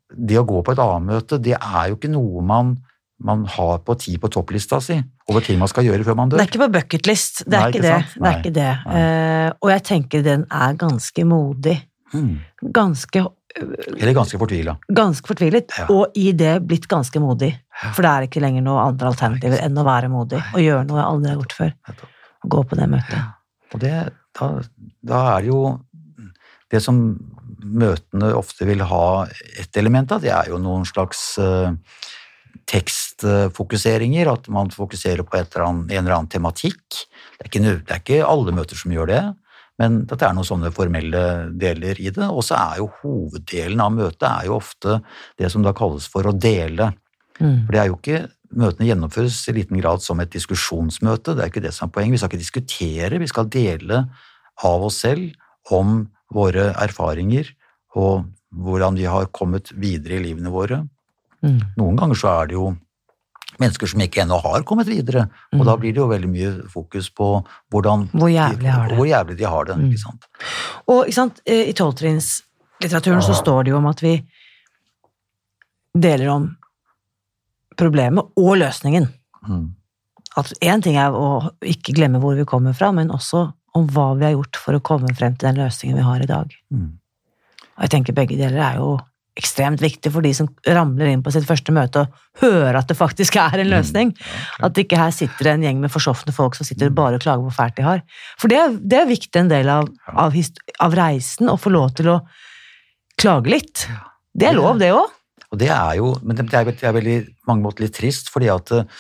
[0.10, 2.76] det å gå på et A-møte, det er jo ikke noe man,
[3.24, 6.42] man har på ti på topplista si, over ting man skal gjøre før man dør.
[6.42, 7.44] Det er ikke på bucketlist.
[7.46, 8.14] Det er Nei, ikke, ikke det.
[8.14, 8.72] det, er ikke det.
[8.86, 9.04] Nei.
[9.04, 11.78] Eh, og jeg tenker den er ganske modig.
[12.14, 12.40] Mm.
[12.74, 14.76] Ganske, Eller ganske fortvila.
[14.94, 15.86] ganske fortvilet, Ja.
[15.90, 17.56] og i det blitt ganske modig.
[17.96, 21.00] For det er ikke lenger noe andre alternativer enn å være modig og gjøre noe
[21.00, 21.74] jeg aldri har gjort før.
[22.44, 23.34] Og gå på det møtet.
[23.74, 23.96] Og det,
[24.40, 24.50] da,
[25.04, 25.80] da er det jo
[26.70, 27.18] Det som
[27.66, 29.26] møtene ofte vil ha
[29.58, 31.74] et element av, det er jo noen slags uh,
[32.70, 34.30] tekstfokuseringer.
[34.32, 36.84] At man fokuserer på et eller annet, en eller annen tematikk.
[37.40, 39.22] Det er, ikke, det er ikke alle møter som gjør det,
[39.80, 41.22] men dette er noen sånne formelle
[41.60, 42.28] deler i det.
[42.28, 45.00] Og så er jo hoveddelen av møtet er jo ofte
[45.40, 46.92] det som da kalles for å dele.
[47.40, 47.64] Mm.
[47.64, 51.36] For det er jo ikke Møtene gjennomføres i liten grad som et diskusjonsmøte.
[51.38, 52.16] Det er ikke det som er poenget.
[52.16, 54.00] Vi skal ikke diskutere, vi skal dele
[54.66, 55.36] av oss selv
[55.70, 57.52] om våre erfaringer
[58.00, 60.82] og hvordan vi har kommet videre i livene våre.
[61.46, 61.60] Mm.
[61.78, 62.72] Noen ganger så er det jo
[63.60, 67.10] mennesker som ikke ennå har kommet videre, og da blir det jo veldig mye fokus
[67.14, 67.32] på
[67.74, 68.20] hvordan Mm.
[68.20, 69.78] Hvor jævlig de, hvor jævlig de har det.
[69.78, 69.86] Mm.
[69.90, 70.28] ikke sant?
[70.88, 74.14] Og ikke sant, eh, i tolvtrinnslitteraturen så står det jo om at vi
[75.94, 76.48] deler om
[77.78, 79.08] problemet og løsningen.
[79.48, 79.76] Mm.
[80.38, 84.14] At én ting er å ikke glemme hvor vi kommer fra, men også om hva
[84.18, 86.54] vi har gjort for å komme frem til den løsningen vi har i dag.
[86.74, 86.92] Mm.
[87.78, 88.98] Og jeg tenker begge deler er jo
[89.40, 92.98] ekstremt viktig for de som ramler inn på sitt første møte og hører at det
[93.00, 94.14] faktisk er en løsning.
[94.64, 97.46] At det ikke her sitter en gjeng med forsofne folk som sitter og bare klager
[97.46, 98.04] hvor fælt de har.
[98.42, 100.36] For det er, det er viktig en del av, av,
[100.86, 102.20] av reisen å få lov til å
[103.20, 103.88] klage litt.
[104.36, 105.16] Det er lov, det òg.
[105.50, 108.30] Og det er jo, men det er, det er veldig på mange måter litt trist,
[108.30, 109.00] fordi at eh,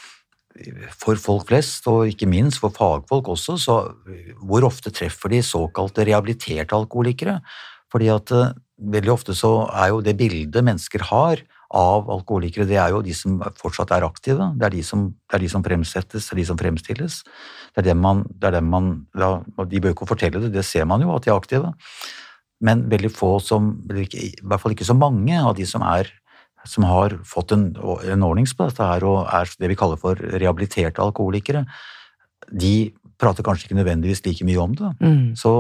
[0.98, 3.76] for folk flest, og ikke minst for fagfolk også, så
[4.10, 7.38] eh, hvor ofte treffer de såkalte rehabiliterte alkoholikere?
[7.94, 12.80] Fordi at eh, veldig ofte så er jo det bildet mennesker har av alkoholikere, det
[12.82, 14.48] er jo de som fortsatt er aktive.
[14.58, 17.20] Det er de som, er de som fremsettes, det er de som fremstilles.
[17.76, 19.36] Det er dem man, det er dem man ja,
[19.70, 21.70] De bør ikke fortelle det, det ser man jo at de er aktive.
[22.66, 26.10] Men veldig få som, i hvert fall ikke så mange av de som er
[26.68, 30.20] som har fått en, en ordnings på dette her, og er det vi kaller for
[30.20, 31.64] rehabiliterte alkoholikere,
[32.52, 34.90] de prater kanskje ikke nødvendigvis like mye om det.
[35.00, 35.36] Mm.
[35.40, 35.54] Så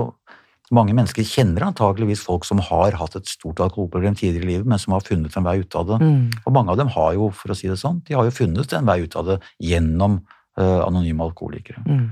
[0.75, 4.81] mange mennesker kjenner antageligvis folk som har hatt et stort alkoholproblem tidligere i livet, men
[4.81, 5.99] som har funnet en vei ut av det.
[6.03, 6.25] Mm.
[6.43, 8.75] Og mange av dem har jo, for å si det sånn, de har jo funnet
[8.77, 9.39] en vei ut av det
[9.71, 10.19] gjennom
[10.59, 11.81] uh, anonyme alkoholikere.
[11.87, 12.09] Mm.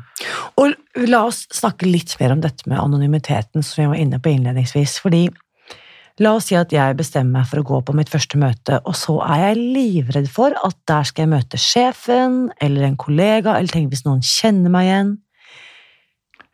[0.57, 4.33] Og la oss snakke litt mer om dette med anonymiteten som vi var inne på
[4.33, 4.97] innledningsvis.
[5.05, 5.27] fordi
[6.17, 8.95] La oss si at jeg bestemmer meg for å gå på mitt første møte, og
[8.97, 13.69] så er jeg livredd for at der skal jeg møte sjefen eller en kollega, eller
[13.69, 15.11] tenk hvis noen kjenner meg igjen.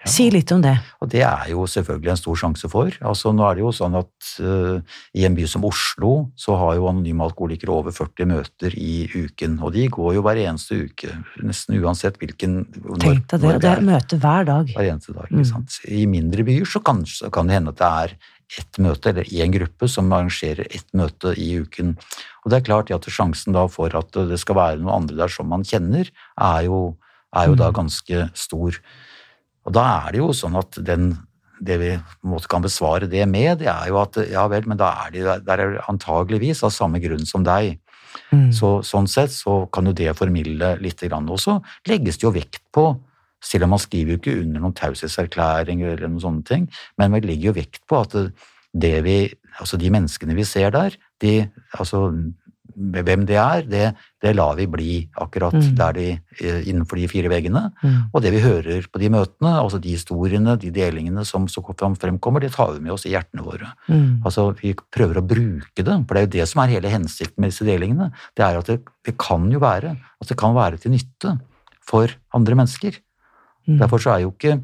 [0.06, 0.74] Si litt om det.
[1.02, 2.92] Og det er jo selvfølgelig en stor sjanse for.
[3.08, 4.82] Altså, nå er det jo sånn at uh,
[5.16, 9.60] i en by som Oslo så har jo anonyme alkoholikere over 40 møter i uken,
[9.64, 11.08] og de går jo hver eneste uke,
[11.42, 14.68] nesten uansett hvilken når- Tenk deg det, det er møte hver dag.
[14.76, 15.30] hver eneste dag.
[15.32, 15.40] Mm.
[15.40, 15.80] Ikke sant?
[15.88, 18.18] I mindre byer så kan, så kan det hende at det er
[18.60, 21.96] ett møte, eller én gruppe, som arrangerer ett møte i uken.
[22.44, 25.32] Og det er klart at sjansen da for at det skal være noen andre der
[25.32, 26.98] som man kjenner, er jo,
[27.34, 27.74] er jo da Mm.
[27.80, 28.78] ganske stor.
[29.64, 31.14] Og da er det jo sånn at den
[31.64, 34.66] det vi på en måte kan besvare det med, det er jo at ja vel,
[34.68, 37.78] men da er de der er antageligvis av samme grunn som deg.
[38.34, 38.50] Mm.
[38.56, 41.02] Så, sånn sett så kan jo det formidle litt.
[41.04, 41.30] Grann.
[41.32, 41.58] Og så
[41.90, 42.86] legges det jo vekt på,
[43.44, 46.68] selv om man skriver jo ikke under noen taushetserklæringer eller noen sånne ting,
[47.00, 48.28] men man legger jo vekt på at det,
[48.74, 49.18] det vi,
[49.60, 51.34] altså de menneskene vi ser der, de,
[51.76, 52.06] altså
[52.76, 53.84] hvem det er, det,
[54.24, 55.76] det lar vi bli akkurat Mm.
[55.76, 56.08] der de,
[56.42, 57.72] eh, innenfor de fire veggene.
[57.84, 58.10] Mm.
[58.14, 62.42] Og det vi hører på de møtene, altså de historiene, de delingene som så fremkommer,
[62.42, 63.74] det tar vi med oss i hjertene våre.
[63.88, 64.22] Mm.
[64.26, 67.40] Altså, Vi prøver å bruke det, for det er jo det som er hele hensikten
[67.40, 68.12] med disse delingene.
[68.36, 71.40] Det er at det, det kan jo være at det kan være til nytte
[71.82, 73.00] for andre mennesker.
[73.68, 73.80] Mm.
[73.80, 74.62] Derfor så er jo ikke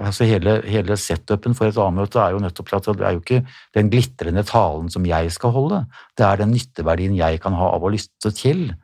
[0.00, 3.46] altså hele, hele setupen for et A-møte er jo nettopp at det er jo ikke
[3.74, 5.86] den glitrende talen som jeg skal holde,
[6.18, 8.74] det er den nytteverdien jeg kan ha av å lytte til.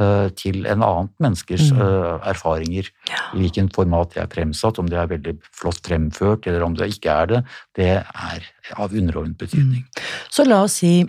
[0.00, 1.78] eh, Til en annet menneskers Mm.
[1.80, 2.20] erfaringer.
[2.30, 2.84] erfaringer.
[3.34, 6.88] I hvilken format det er fremsatt, om det er veldig flott fremført eller om det
[6.94, 8.40] ikke er det, det er
[8.76, 9.84] av underordnet betydning.
[10.30, 11.04] Så la oss si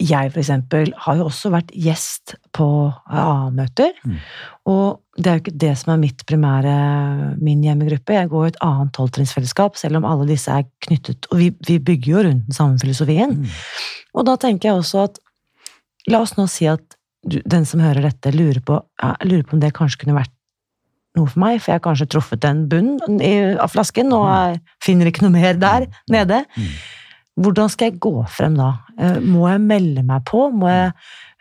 [0.00, 2.66] jeg for eksempel har jo også vært gjest på
[3.12, 4.16] A-møter, Mm.
[4.66, 8.14] og det er jo ikke det som er mitt primære, min hjemmegruppe.
[8.16, 11.78] Jeg går jo et annet tolvtrinnsfellesskap, selv om alle disse er knyttet, og vi, vi
[11.78, 13.36] bygger jo rundt den samme filosofien.
[13.42, 13.46] Mm.
[14.14, 15.18] Og da tenker jeg også at,
[16.08, 16.96] la oss nå si at
[17.28, 20.32] du, den som hører dette lurer på, ja, lurer på om det kanskje kunne vært
[21.14, 22.96] noe for meg, for jeg har kanskje truffet en bunn
[23.60, 26.40] av flasken, og jeg finner ikke noe mer der nede.
[26.56, 26.72] Mm.
[27.40, 28.72] Hvordan skal jeg gå frem da?
[28.98, 30.50] Eh, Må jeg melde meg på?
[30.52, 30.92] Må jeg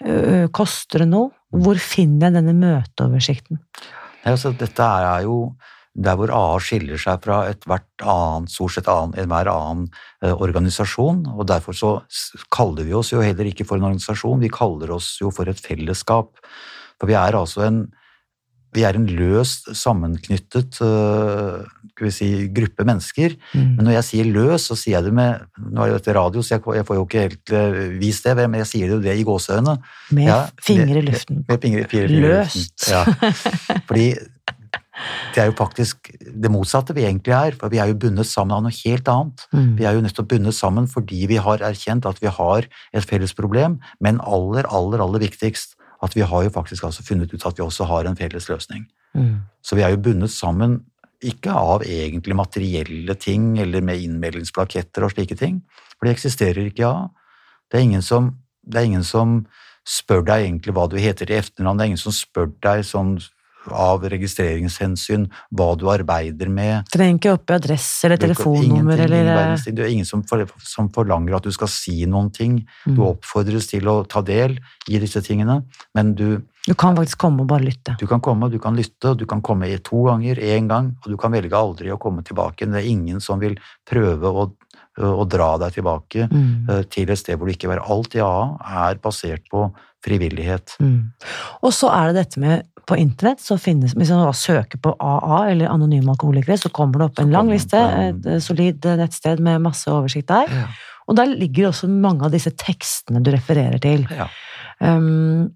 [0.08, 1.34] øh, Koster det noe?
[1.52, 3.60] Hvor finner jeg denne møteoversikten?
[3.60, 5.54] Nei, altså, dette er jo
[5.92, 9.90] der hvor AA skiller seg fra ethvert annet, stort annen
[10.24, 11.26] eh, organisasjon.
[11.36, 11.92] og Derfor så
[12.54, 15.60] kaller vi oss jo heller ikke for en organisasjon, vi kaller oss jo for et
[15.60, 16.40] fellesskap.
[17.02, 17.84] For vi er altså en
[18.76, 20.80] vi er en løst sammenknyttet
[22.02, 23.36] vi si, gruppe mennesker.
[23.54, 23.78] Mm.
[23.78, 26.44] Men når jeg sier løs, så sier jeg det med Nå er jo dette radio,
[26.44, 29.02] så jeg, jeg får jo ikke helt øh, vist det, men jeg sier det jo
[29.06, 29.78] det i gåseøynene.
[30.18, 31.44] Med Ja, fingre i luften.
[31.48, 32.68] Med fingre, fire fingre luften.
[32.68, 32.88] Løst.
[32.92, 33.04] Ja.
[33.90, 34.08] Fordi
[35.34, 38.54] det er jo faktisk det motsatte vi egentlig er, for vi er jo bundet sammen
[38.54, 39.46] av noe helt annet.
[39.56, 39.70] Mm.
[39.80, 43.34] Vi er jo nettopp bundet sammen fordi vi har erkjent at vi har et felles
[43.38, 47.58] problem, men aller, aller, aller viktigst at vi har jo faktisk altså funnet ut at
[47.58, 48.88] vi også har en felles løsning.
[49.14, 49.44] Mm.
[49.62, 50.80] Så vi er jo bundet sammen
[51.22, 55.60] ikke av egentlig materielle ting eller med innmeldingsplaketter og slike ting,
[55.98, 57.10] for det eksisterer ikke, ja.
[57.70, 58.32] Det er ingen som,
[58.66, 59.44] det er ingen som
[59.88, 63.20] spør deg egentlig hva du heter til etternavn, det er ingen som spør deg sånn
[63.70, 66.88] av registreringshensyn hva du arbeider med.
[66.92, 69.56] Trenger ikke oppe adresse eller telefonnummer eller.
[69.62, 72.62] Det er ingen som, for, som forlanger at du skal si noen ting.
[72.88, 72.96] Mm.
[72.98, 74.58] Du oppfordres til å ta del
[74.90, 75.62] i disse tingene,
[75.96, 77.96] men du, Du kan faktisk komme og bare lytte.
[78.00, 81.18] du kan komme, du kan lytte, du kan komme to ganger, én gang, og du
[81.18, 82.66] kan velge aldri å komme tilbake.
[82.70, 83.56] Det er ingen som vil
[83.90, 84.50] prøve å,
[85.02, 86.70] å dra deg tilbake Mm.
[86.70, 87.86] eh, til et sted hvor du ikke være.
[87.90, 88.58] Alt i AA
[88.90, 89.72] er basert på
[90.06, 90.76] frivillighet.
[90.82, 91.12] Mm.
[91.64, 95.40] Og så er det dette med på internett, så finnes, hvis man søker på AA
[95.52, 99.64] eller anonyme alkoholikere, så kommer det opp en lang liste, et solid eh, nettsted med
[99.64, 100.52] masse oversikt der.
[101.10, 104.06] Og der ligger også mange av disse tekstene du refererer til.
[104.16, 104.30] Ja.
[104.82, 105.52] Um,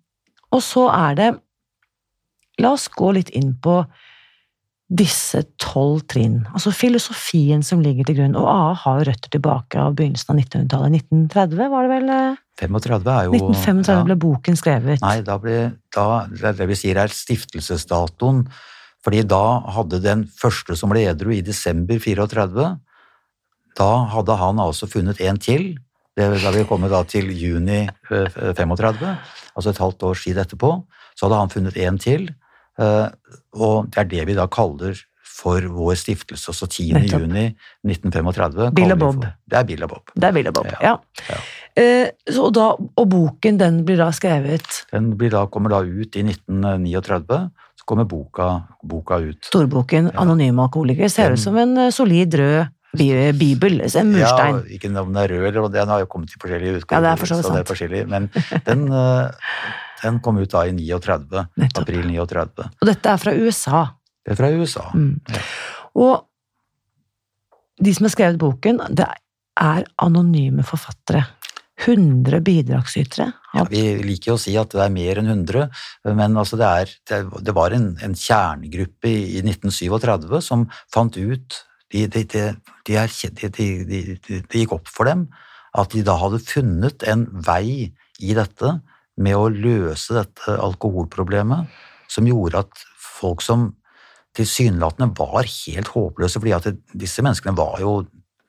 [0.53, 1.31] og så er det
[2.61, 3.81] La oss gå litt inn på
[4.95, 6.43] disse tolv trinn.
[6.53, 8.37] Altså filosofien som ligger til grunn.
[8.39, 10.97] Og AA har røtter tilbake av begynnelsen av 1900-tallet.
[11.01, 12.11] 1930 var det vel?
[12.15, 12.41] eh?
[12.61, 14.05] 35 er jo 1935 ja.
[14.07, 15.03] ble boken skrevet.
[15.03, 15.57] Nei, da ble,
[15.95, 18.45] da, det det vi sier er stiftelsesdatoen.
[19.05, 19.43] Fordi da
[19.75, 22.69] hadde den første som ble edru i desember 34,
[23.75, 25.73] da hadde han altså funnet en til.
[26.15, 29.13] Det, da vi kommet da til juni eh, 35,
[29.51, 30.71] altså et halvt års tid etterpå,
[31.11, 32.44] så hadde han funnet en til Eh,
[32.79, 34.97] og det er det vi da kaller
[35.35, 36.53] for vår stiftelse.
[36.55, 36.93] Så 10.
[36.95, 37.25] Nettopp.
[37.25, 37.45] juni
[37.85, 39.25] 1935 Bill og Bob.
[39.51, 40.13] Det er Bill og Bob.
[40.15, 40.69] Det er Bill og Bob.
[40.71, 40.95] Ja, Ja.
[41.29, 41.39] ja.
[41.75, 45.81] Eh, så, og, da, og boken den blir da skrevet Den blir da, kommer da
[45.83, 47.41] ut i 1939.
[47.75, 49.41] Så kommer boka, boka ut.
[49.43, 50.21] Storboken Ja.
[50.21, 53.81] 'Anonyme alkoholikere' ser ut som en eh, solid rød bibel.
[53.81, 54.55] En murstein.
[54.55, 56.95] Ja, ikke om den er rød, eller den har jo kommet i forskjellige utgaver.
[56.95, 58.29] Ja, det er for så vidt det er forskjellig, Men
[58.65, 59.31] den, eh,
[60.05, 61.45] den kom ut da i 39.
[61.59, 61.83] Nettopp.
[61.83, 62.69] April 39.
[62.79, 63.83] Og dette er fra USA.
[64.25, 64.87] Det er fra USA.
[64.93, 65.19] Mm.
[65.29, 65.43] Ja.
[66.05, 66.15] Og
[67.81, 69.07] de som har skrevet boken, det
[69.59, 71.25] er anonyme forfattere.
[71.75, 73.25] 100 bidragsytere.
[73.53, 75.65] Ja, vi liker jo å si at det er mer enn 100,
[76.15, 76.93] men altså det, er,
[77.35, 80.63] det, var en, en kjernegruppe i, i 1937 som
[80.93, 81.59] fant ut
[81.91, 82.45] de, de, de,
[82.87, 85.27] de, er, de, de, de, de, Det gikk opp for dem
[85.75, 87.91] at de da hadde funnet en vei
[88.23, 88.77] i dette
[89.21, 91.71] med å løse dette alkoholproblemet,
[92.11, 93.69] som gjorde at folk som
[94.35, 98.01] tilsynelatende var helt håpløse, fordi at disse menneskene var jo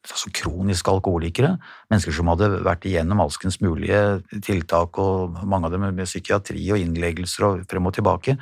[0.06, 1.56] altså kroniske alkoholikere,
[1.90, 6.82] mennesker som hadde vært igjennom alskens mulige tiltak, og mange av dem med psykiatri og
[6.82, 8.36] innleggelser og frem og tilbake,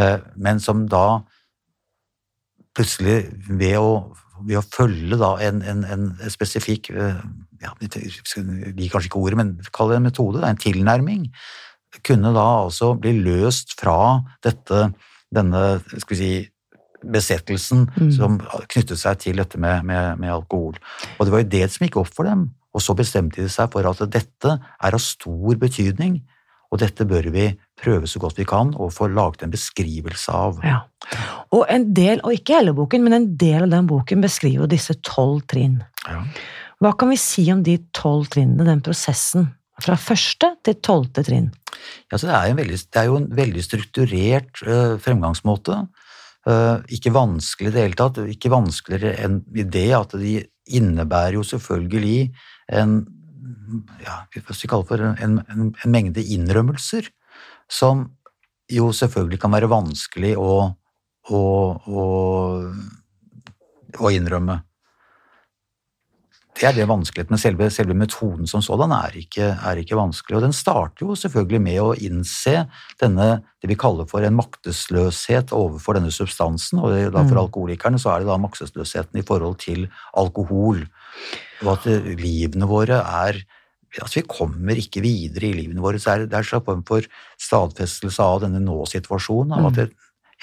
[0.00, 1.22] eh, men som da
[2.74, 3.90] plutselig ved å,
[4.42, 7.20] ved å følge en, en, en spesifikk eh,
[7.64, 11.28] ja, liker kanskje ikke ordet, men kall det en metode, en tilnærming,
[12.04, 14.88] kunne da altså bli løst fra dette,
[15.34, 15.62] denne
[15.94, 16.34] skal vi si,
[17.04, 18.12] besettelsen Mm.
[18.16, 18.38] som
[18.72, 20.78] knyttet seg til dette med, med, med alkohol.
[21.18, 22.46] Og det var jo det som gikk opp for dem.
[22.74, 26.22] Og så bestemte de seg for at dette er av stor betydning,
[26.72, 27.44] og dette bør vi
[27.78, 30.58] prøve så godt vi kan og få laget en beskrivelse av.
[30.64, 30.80] Ja.
[31.54, 34.96] Og en del, og ikke hele boken, men en del av den boken beskriver disse
[35.06, 35.82] tolv trinn.
[36.08, 36.24] Ja.
[36.82, 39.52] Hva kan vi si om de tolv trinnene, den prosessen?
[39.82, 41.48] Fra første til tolvte trinn.
[42.12, 45.80] Ja, det, er veldig, det er jo en veldig strukturert uh, fremgangsmåte.
[46.46, 50.36] Uh, ikke vanskelig i det hele tatt, ikke vanskeligere enn i det at de
[50.78, 52.28] innebærer jo selvfølgelig
[52.78, 53.02] en
[54.04, 57.08] ja, hva skal vi kalle for en, en, en mengde innrømmelser
[57.70, 58.06] som
[58.72, 60.52] jo selvfølgelig kan være vanskelig å,
[61.28, 61.40] å,
[61.84, 62.04] å,
[64.00, 64.58] å innrømme.
[66.54, 70.36] Det er det vanskeligheten, men selve, selve metoden som sådan er ikke, er ikke vanskelig.
[70.38, 72.68] Og den starter jo selvfølgelig med å innse
[73.00, 77.42] denne, det vi kaller for en maktesløshet overfor denne substansen, og da for Mm.
[77.42, 80.86] alkoholikerne så er det da maktesløsheten i forhold til alkohol.
[81.64, 83.42] Og at eh, livene våre er
[84.02, 86.00] Altså, vi kommer ikke videre i livene våre.
[86.02, 87.00] Så er det, er en slags form for
[87.38, 89.52] stadfestelse av denne nå-situasjonen.
[89.54, 89.76] Av at Mm.
[89.76, 89.90] jeg,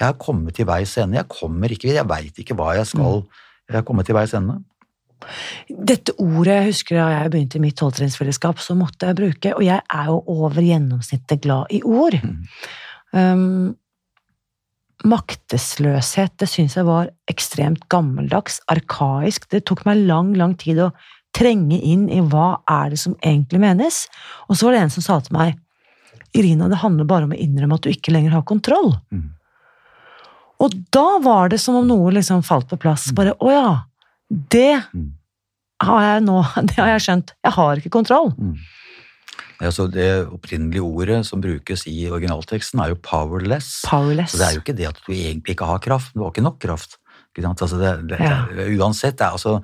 [0.00, 1.16] jeg har kommet til veis ende.
[1.18, 2.00] Jeg kommer ikke videre.
[2.00, 3.28] Jeg veit ikke hva jeg skal Mm.
[3.68, 4.64] Jeg har kommet til veis ende.
[5.68, 9.64] Dette ordet jeg husker da jeg begynte i mitt tolvtrinnsfellesskap, så måtte jeg bruke, og
[9.66, 12.18] jeg er jo over gjennomsnittet glad i ord.
[12.22, 12.36] Mm.
[13.12, 13.72] Um,
[15.08, 19.48] maktesløshet, det syns jeg var ekstremt gammeldags, arkaisk.
[19.50, 20.92] Det tok meg lang, lang tid å
[21.34, 24.04] trenge inn i hva er det som egentlig menes.
[24.48, 25.58] Og så var det en som sa til meg
[26.32, 28.94] Irina, det handler bare om å innrømme at du ikke lenger har kontroll.
[29.12, 29.32] Mm.
[30.64, 33.10] Og da var det som om noe liksom falt på plass.
[33.16, 33.72] Bare å ja,
[34.32, 35.10] det Mm.
[35.82, 37.32] har jeg nå, det har jeg skjønt.
[37.44, 38.32] Jeg har ikke kontroll.
[38.38, 38.56] Mm.
[39.62, 43.84] Altså det opprinnelige ordet som brukes i originalteksten, er jo 'powerless'.
[43.86, 44.32] Powerless.
[44.34, 46.12] Så det er jo ikke det at du egentlig ikke har kraft.
[46.14, 46.96] Du har ikke nok kraft.
[47.36, 47.46] Ikke?
[47.48, 48.46] Altså det, det, Ja.
[48.78, 49.62] uansett, er altså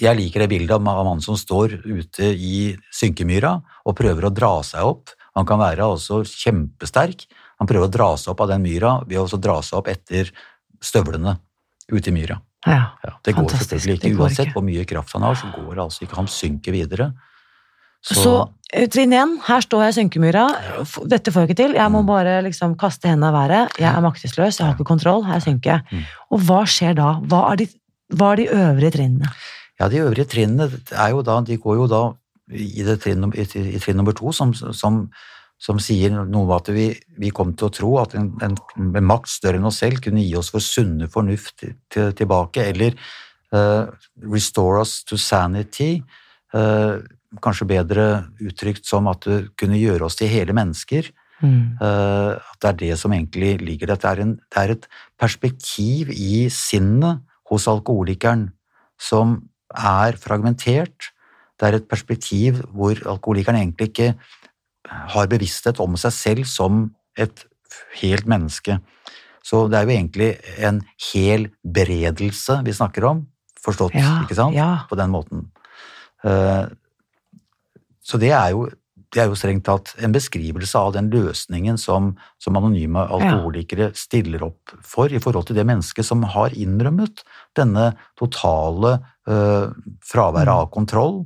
[0.00, 4.62] Jeg liker det bildet av mannen som står ute i synkemyra og prøver å dra
[4.62, 5.10] seg opp.
[5.36, 7.26] Han kan være også kjempesterk.
[7.58, 10.30] Han prøver å dra seg opp av den myra ved å dra seg opp etter
[10.80, 11.38] støvlene
[11.90, 12.40] ute i myra.
[12.66, 12.80] Ja.
[13.24, 13.70] Det går Fantastisk.
[13.70, 14.20] selvfølgelig ikke.
[14.20, 14.52] Uansett ikke.
[14.58, 16.16] hvor mye kraft han har, så går det altså ikke.
[16.16, 17.12] Han synker videre.
[18.02, 18.32] Så, så
[18.92, 20.44] trinn én, her står jeg i synkemyra.
[21.08, 21.74] Dette får jeg ikke til.
[21.76, 22.06] Jeg må Mm.
[22.06, 23.76] bare liksom kaste hendene i været.
[23.78, 25.24] Jeg er maktesløs, jeg har ikke kontroll.
[25.24, 25.80] Her synker jeg.
[25.92, 26.04] Mm.
[26.30, 27.14] Og hva skjer da?
[27.20, 27.66] Hva er de,
[28.14, 29.28] hva er de øvrige trinnene?
[29.80, 32.02] Ja, de øvrige trinnene er jo da, de går jo da
[32.52, 33.44] i, det trinn, i,
[33.76, 35.10] i trinn nummer to, som, som,
[35.60, 36.88] som sier noe om at vi,
[37.20, 40.24] vi kom til å tro at en, en, en makt større enn oss selv kunne
[40.24, 42.96] gi oss vår sunne fornuft til, til, tilbake, eller
[43.52, 43.92] uh,
[44.24, 45.98] restore us to sanity.
[46.56, 47.04] Uh,
[47.44, 48.06] kanskje bedre
[48.42, 51.12] uttrykt som at det kunne gjøre oss til hele mennesker.
[51.44, 51.76] Mm.
[51.76, 54.24] Uh, at det er det som egentlig ligger der.
[54.24, 54.90] Det det er et
[55.20, 57.20] perspektiv i sinnet
[57.52, 58.48] hos alkoholikeren
[59.00, 59.42] som
[59.76, 61.12] er fragmentert.
[61.60, 64.14] Det er et perspektiv hvor alkoholikeren egentlig ikke
[64.90, 66.88] har bevissthet om seg selv som
[67.18, 67.44] et
[68.00, 68.78] helt menneske.
[69.46, 70.30] Så det er jo egentlig
[70.66, 70.82] en
[71.12, 73.24] hel beredelse vi snakker om,
[73.64, 74.54] forstått, Ja, ikke sant?
[74.56, 74.84] ja.
[74.88, 75.48] På den måten.
[76.24, 76.66] Eh,
[78.02, 78.68] Så det er jo
[79.12, 84.44] det er jo strengt tatt en beskrivelse av den løsningen som, som anonyme alkoholikere stiller
[84.46, 87.24] opp for i forhold til det mennesket som har innrømmet
[87.58, 87.88] denne
[88.18, 89.66] totale uh,
[90.06, 91.24] fraværet av kontroll,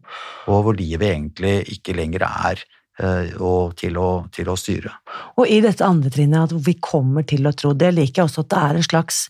[0.49, 2.65] og hvor livet egentlig ikke lenger er
[3.03, 4.93] uh, til, å, til, å, styre.
[5.41, 8.45] Og i dette andre trinnet, at vi kommer til å tro, det liker jeg også
[8.45, 9.21] at det er en slags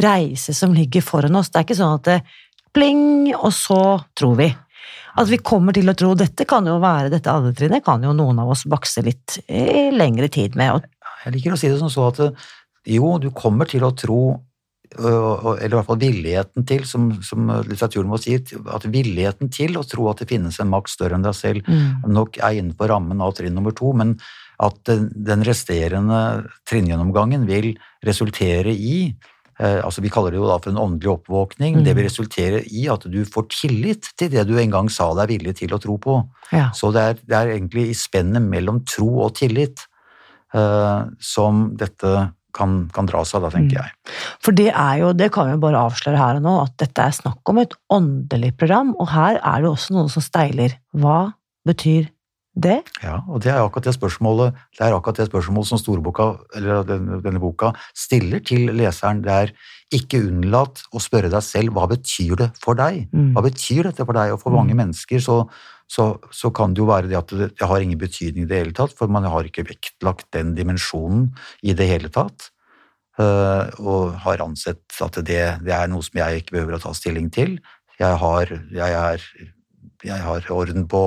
[0.00, 1.50] reise som ligger foran oss.
[1.50, 2.18] Det er ikke sånn at det
[2.76, 3.80] pling, og så
[4.18, 4.50] tror vi.
[5.18, 8.38] At vi kommer til å tro dette kan jo være dette aldertrinnet, kan jo noen
[8.42, 10.86] av oss bakse litt i lengre tid med.
[11.24, 12.22] Jeg liker å si det som så at
[12.88, 14.22] jo, du kommer til å tro
[14.98, 19.84] eller i hvert fall villigheten til, som, som litteraturen må si, at villigheten til å
[19.86, 22.08] tro at det finnes en makt større enn deg selv, mm.
[22.10, 24.16] nok er innenfor rammen av trinn nummer to, men
[24.60, 27.72] at den resterende trinngjennomgangen vil
[28.04, 29.14] resultere i
[29.60, 31.80] Eh, altså Vi kaller det jo da for en åndelig oppvåkning.
[31.80, 31.84] Mm.
[31.84, 35.34] Det vil resultere i at du får tillit til det du en gang sa deg
[35.34, 36.16] villig til å tro på.
[36.54, 36.70] Ja.
[36.76, 39.84] Så det er, det er, egentlig i spennet mellom tro og tillit
[40.56, 43.82] eh, som dette kan, kan dra seg, da, tenker mm.
[43.82, 44.14] jeg.
[44.44, 47.04] For det er jo, det kan vi jo bare avsløre her og nå, at dette
[47.04, 50.78] er snakk om et åndelig program, og her er det også noen som steiler.
[50.96, 51.20] Hva
[51.68, 52.08] betyr
[52.60, 52.80] det?
[53.04, 56.86] Ja, og det er akkurat det spørsmålet, det er akkurat det spørsmålet som storboka, eller
[56.88, 59.22] denne, denne boka stiller til leseren.
[59.24, 59.52] Det er
[59.94, 63.04] ikke unnlat å spørre deg selv hva betyr det for deg?
[63.14, 63.32] Mm.
[63.36, 64.34] Hva betyr dette for deg?
[64.34, 64.82] Og for mange mm.
[64.84, 65.44] mennesker så,
[65.90, 68.62] så, så, kan det jo være det at det, det, har ingen betydning i det
[68.62, 71.30] hele tatt, for man har ikke vektlagt den dimensjonen
[71.66, 72.52] i det hele tatt.
[73.20, 76.94] Uh, og har ansett at det, det, er noe som jeg ikke behøver å ta
[76.96, 77.58] stilling til.
[77.98, 79.26] Jeg, har, jeg er
[80.06, 81.02] jeg har orden på,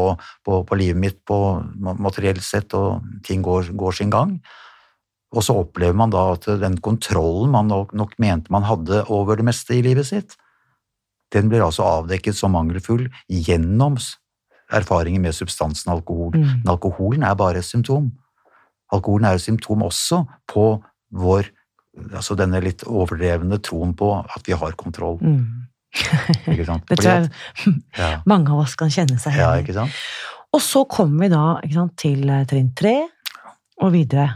[0.46, 1.38] på, på, livet mitt på
[1.80, 4.36] materielt sett, og ting går, går, sin gang.
[5.34, 9.40] Og så opplever man da at den kontrollen man nok, nok, mente man hadde over
[9.40, 10.38] det meste i livet sitt,
[11.34, 13.98] den blir altså avdekket som mangelfull gjennom
[14.72, 16.34] erfaringer med substansen alkohol.
[16.36, 16.61] Mm.
[16.61, 18.11] Men alkoholen er bare et symptom.
[18.93, 20.68] Alkoholen er et symptom også på
[21.14, 21.49] vår
[22.14, 25.20] altså denne litt overdrevne troen på at vi har kontroll.
[25.22, 25.70] Mm.
[26.89, 27.28] det tror jeg
[27.99, 28.16] ja.
[28.32, 29.45] mange av oss kan kjenne seg igjen.
[29.45, 29.99] Ja, ikke sant?
[30.53, 31.43] og så kommer vi da
[31.74, 32.95] sant, til eh, trinn tre
[33.82, 34.28] og videre.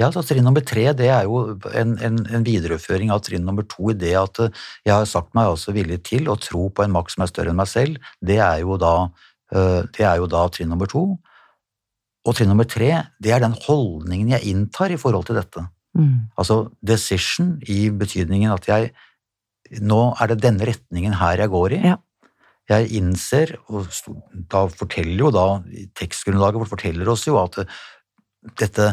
[0.00, 3.66] Ja, så Trinn nummer tre det er jo en, en, en, videreføring av trinn nummer
[3.68, 6.84] to i det at eh, jeg har sagt meg også villig til å tro på
[6.84, 8.00] en makt som er større enn meg selv.
[8.24, 8.94] Det er jo da,
[9.52, 11.02] det er jo da trinn nummer to.
[12.22, 12.90] Og trinn nummer tre
[13.22, 15.66] det er den holdningen jeg inntar i forhold til dette.
[15.98, 16.32] Mm.
[16.40, 18.92] Altså decision i betydningen at jeg
[19.82, 21.80] nå er det denne retningen her jeg går i.
[21.92, 21.98] Ja.
[22.70, 23.88] Jeg innser, og
[24.52, 25.46] da forteller jo da
[25.98, 27.58] tekstgrunnlaget forteller oss jo at
[28.60, 28.92] dette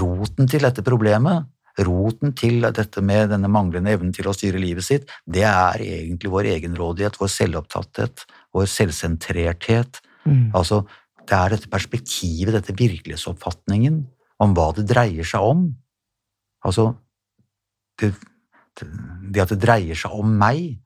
[0.00, 1.48] roten til dette problemet,
[1.80, 6.32] roten til dette med denne manglende evnen til å styre livet sitt, det er egentlig
[6.32, 10.02] vår egenrådighet, vår selvopptatthet, vår selvsentrerthet.
[10.26, 10.50] Mm.
[10.58, 10.82] Altså,
[11.22, 14.02] det er dette perspektivet, dette virkelighetsoppfatningen
[14.42, 15.64] om hva det dreier seg om.
[16.66, 16.92] Altså,
[18.00, 18.12] det
[18.76, 20.78] det at det dreier seg om meg.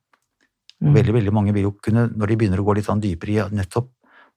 [0.83, 0.93] Mm.
[0.97, 3.61] Veldig veldig mange vil jo kunne, når de begynner å gå litt sånn dypere i
[3.61, 3.93] nettopp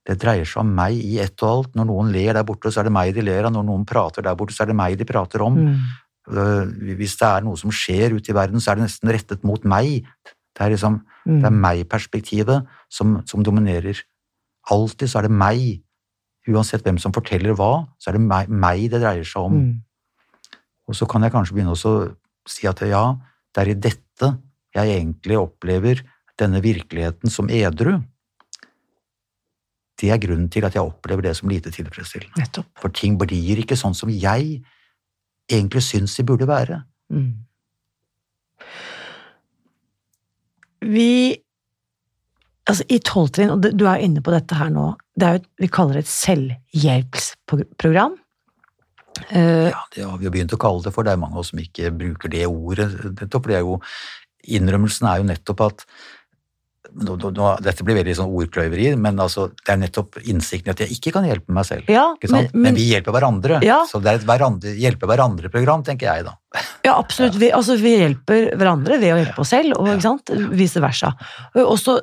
[0.08, 1.74] det dreier seg om meg i ett og alt.
[1.78, 3.54] Når noen ler der borte, så er det meg de ler av.
[3.54, 5.58] Når noen prater der borte, så er det meg de prater om.
[5.60, 5.82] Mm.
[6.30, 9.64] Hvis det er noe som skjer ute i verden, så er det nesten rettet mot
[9.68, 10.06] meg.
[10.26, 11.40] Det er liksom, mm.
[11.40, 14.02] det er meg-perspektivet som, som, dominerer.
[14.70, 15.80] Alltid så er det meg.
[16.50, 19.58] Uansett hvem som forteller hva, så er det meg, meg det dreier seg om.
[19.60, 20.60] Mm.
[20.90, 21.98] Og så kan jeg kanskje begynne å
[22.50, 23.04] si at ja,
[23.54, 24.32] det er i dette
[24.76, 26.02] jeg egentlig opplever
[26.40, 27.98] denne virkeligheten som edru.
[30.00, 32.64] Det er grunnen til at jeg opplever det som lite tilfredsstillende.
[32.80, 34.62] For ting blir ikke sånn som jeg
[35.50, 36.82] egentlig syns de burde være.
[37.10, 37.34] Mm.
[40.94, 41.12] Vi
[42.70, 45.68] Altså, i tolvtrinn, og du er inne på dette her nå, det er jo, vi
[45.74, 48.14] kaller det et selvhjelpsprogram.
[49.34, 51.08] Uh, ja, det har vi jo begynt å kalle det for.
[51.08, 52.92] Det er mange av oss som ikke bruker det ordet.
[53.18, 53.80] Nettopp, det er jo,
[54.54, 55.82] Innrømmelsen er jo nettopp at
[56.90, 60.84] nå, nå, Dette blir veldig sånn ordkløyveri, men altså, det er nettopp innsikten i at
[60.86, 61.90] jeg ikke kan hjelpe meg selv.
[61.92, 63.60] Ja, men, men, vi hjelper hverandre.
[63.66, 63.82] Ja.
[63.90, 66.38] Så det er et hverandre, hjelpe hverandre-program, tenker jeg da.
[66.88, 67.36] Ja, absolutt.
[67.40, 71.12] Vi, altså, vi hjelper hverandre ved å hjelpe oss selv, og vice versa.
[71.60, 72.00] Også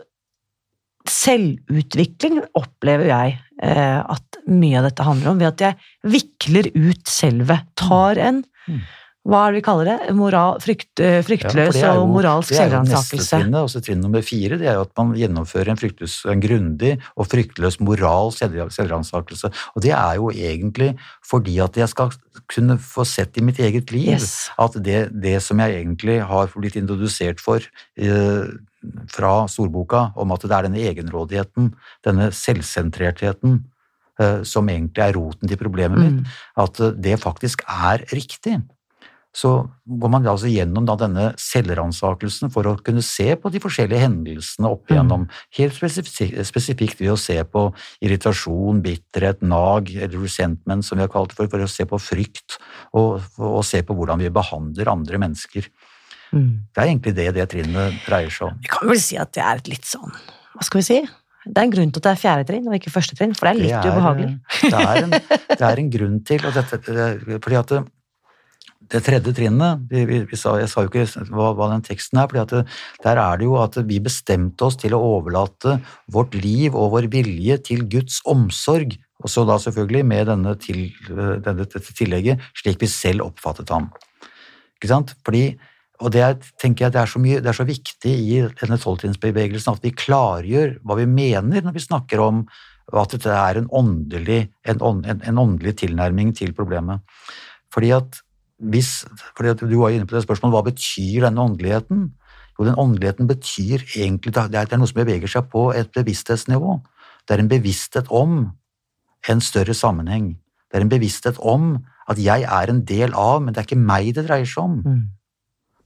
[1.07, 7.11] selvutvikling opplever jeg eh, at mye av dette handler om, ved at jeg vikler ut
[7.11, 7.61] selve.
[7.79, 8.81] Tar en mm.
[9.27, 10.15] Hva er det vi kaller det?
[10.15, 13.41] Moral, frykt, eh, fryktløs ja, og moralsk selvransakelse.
[13.43, 17.27] Er Trinn nummer fire det er jo at man gjennomfører en, fryktløs, en grundig og
[17.27, 18.45] fryktløs moralsk
[18.77, 19.51] selvransakelse.
[19.75, 20.93] Og det er jo egentlig
[21.27, 22.15] fordi at jeg skal
[22.53, 24.49] kunne få sett i mitt eget liv yes.
[24.63, 27.65] at det, det, som jeg egentlig har blitt introdusert for
[27.99, 28.47] eh,
[29.11, 31.73] fra storboka om at det er denne egenrådigheten,
[32.07, 33.59] denne selvsentrertheten,
[34.21, 36.25] eh, som egentlig er roten til problemet mitt, Mm.
[36.63, 38.61] at eh, det faktisk er riktig.
[39.37, 39.51] Så
[39.85, 44.71] går man altså gjennom da denne selvransakelsen for å kunne se på de forskjellige hendelsene
[44.71, 44.95] opp Mm.
[44.97, 45.27] igjennom,
[45.59, 47.67] helt spesifik- spesifikt ved å se på
[48.01, 51.99] irritasjon, bitterhet, nag, eller resentment som vi har kalt det for, for å se på
[52.01, 52.57] frykt,
[52.95, 55.69] og, og se på hvordan vi behandler andre mennesker.
[56.33, 56.49] Mm.
[56.75, 58.57] Det er egentlig det det trinnet dreier seg om.
[58.65, 60.11] Vi kan vel si at det er et litt sånn
[60.57, 60.97] Hva skal vi si?
[61.47, 63.47] Det er en grunn til at det er fjerde trinn og ikke første trinn, for
[63.47, 64.41] det er litt Det er- ubehagelig.
[64.63, 65.11] Det er, en,
[65.53, 67.75] det er en grunn til og dette, eh, fordi at
[68.93, 72.21] det, tredje trinnet vi, vi, vi sa, Jeg sa jo ikke hva, hva den teksten
[72.23, 72.67] er, for
[73.05, 75.79] der er det jo at vi bestemte oss til å overlate
[76.13, 80.85] vårt liv og vår vilje til Guds omsorg, og så da selvfølgelig med denne, til,
[81.11, 83.89] eh, denne, dette tillegget slik vi selv oppfattet ham.
[84.77, 85.15] Ikke sant?
[85.27, 85.49] Fordi,
[86.05, 88.79] og det er, tenker jeg det er, så mye, det er så viktig i denne
[88.83, 92.45] tolvtrinnsbevegelsen at vi klargjør hva vi mener når vi snakker om
[92.95, 97.03] at dette er en åndelig, en, en, en åndelig tilnærming til problemet.
[97.75, 98.21] Fordi at
[98.57, 99.05] hvis,
[99.37, 102.07] fordi at Du var inne på det spørsmålet, hva betyr denne åndeligheten?
[102.57, 105.91] Jo, den åndeligheten betyr egentlig Det er, det er noe som beveger seg på et
[105.93, 106.79] bevissthetsnivå.
[107.29, 108.39] Det er en bevissthet om
[109.29, 110.37] en større sammenheng.
[110.71, 113.83] Det er en bevissthet om at jeg er en del av, men det er ikke
[113.83, 114.81] meg det dreier seg om.
[114.87, 115.05] Mm.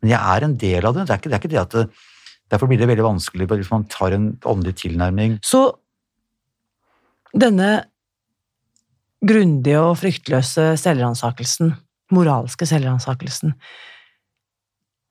[0.01, 1.07] Men jeg er en del av det.
[1.09, 1.87] Det er ikke det, er ikke det at det,
[2.51, 5.39] Derfor blir det veldig vanskelig hvis man tar en åndelig tilnærming.
[5.47, 5.68] Så
[7.31, 7.85] denne
[9.23, 11.77] grundige og fryktløse selvransakelsen,
[12.15, 13.55] moralske selvransakelsen,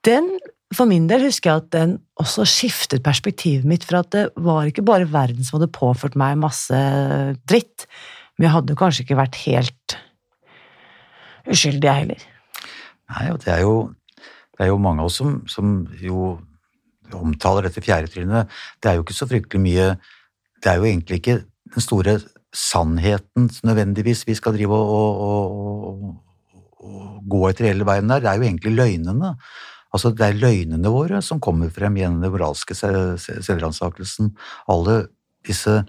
[0.07, 0.31] den
[0.75, 4.69] for min del husker jeg at den også skiftet perspektivet mitt, for at det var
[4.69, 6.77] ikke bare verden som hadde påført meg masse
[7.49, 7.87] dritt,
[8.37, 9.97] men jeg hadde kanskje ikke vært helt
[11.49, 12.27] uskyldig, jeg heller.
[13.09, 13.73] Nei, og det er jo,
[14.53, 16.35] det er jo mange av oss som, som jo
[17.17, 18.51] omtaler dette fjerde trinnet.
[18.77, 19.87] Det er jo ikke så fryktelig mye
[20.59, 21.39] Det er jo egentlig ikke
[21.73, 22.17] den store
[22.53, 25.53] sannheten nødvendigvis vi skal drive og, og,
[25.87, 26.09] og,
[26.79, 28.21] gå etter hele veien der.
[28.23, 29.33] Det er jo egentlig løgnene.
[29.93, 34.31] Altså, det er løgnene våre som kommer frem gjennom den moralske se- se- selvransakelsen.
[34.69, 35.07] Alle
[35.45, 35.83] disse,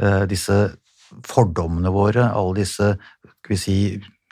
[0.00, 0.58] eh, disse
[1.24, 3.78] fordommene våre, alle disse skal vi si,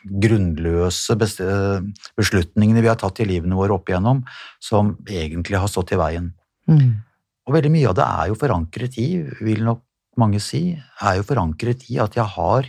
[0.02, 1.84] grunnløse eh,
[2.18, 4.24] beslutningene vi har tatt i livene våre opp igjennom,
[4.60, 6.32] som egentlig har stått i veien.
[6.66, 7.02] Mm.
[7.46, 9.08] Og veldig mye av det er jo forankret i,
[9.42, 9.82] vil nok
[10.20, 12.68] mange si, er jo forankret i at jeg har,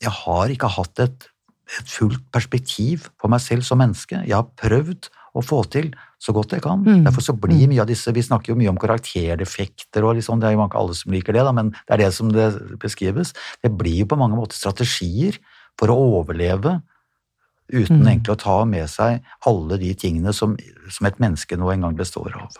[0.00, 1.26] jeg har ikke hatt et,
[1.78, 4.22] et fullt perspektiv på meg selv som menneske.
[4.26, 6.82] Jeg har prøvd å få til så godt jeg kan.
[6.82, 7.04] Mm.
[7.06, 10.50] Derfor så blir mye av disse Vi snakker jo mye om karakterdefekter, og liksom, det
[10.50, 12.48] er jo ikke alle som liker det, da, men det er det som det
[12.82, 13.32] beskrives.
[13.62, 15.38] Det blir jo på mange måter strategier
[15.78, 16.80] for å overleve
[17.70, 18.08] uten Mm.
[18.08, 20.56] egentlig å ta med seg alle de tingene som,
[20.90, 22.50] som et menneske nå en gang består av.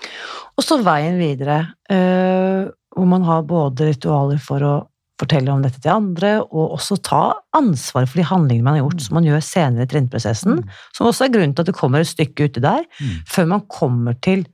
[0.57, 4.75] Og så veien videre, øh, hvor man har både ritualer for å
[5.21, 7.23] fortelle om dette til andre, og også ta
[7.57, 9.05] ansvar for de handlingene man har gjort, Mm.
[9.07, 10.63] som man gjør senere i trinnprosessen,
[10.97, 13.19] som også er grunnen til at det kommer et stykke uti der, Mm.
[13.29, 14.47] før man kommer til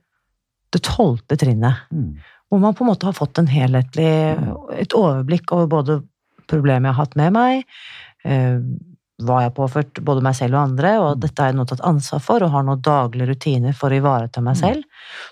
[0.73, 2.17] det tolvte trinnet, Mm.
[2.51, 4.11] hvor man på en måte har fått en helhetlig,
[4.79, 6.03] et overblikk over både
[6.47, 7.65] problemet jeg har hatt med meg,
[8.25, 8.59] eh,
[9.19, 11.81] hva jeg har påført både meg selv og andre, og dette har jeg nå tatt
[11.81, 14.59] ansvar for, og har nå daglige rutiner for å ivareta meg Mm.
[14.61, 14.83] selv,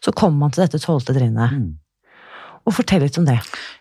[0.01, 1.51] så kommer man til dette tolvte trinnet.
[1.51, 1.75] Mm.
[2.65, 3.39] Og fortell litt om det.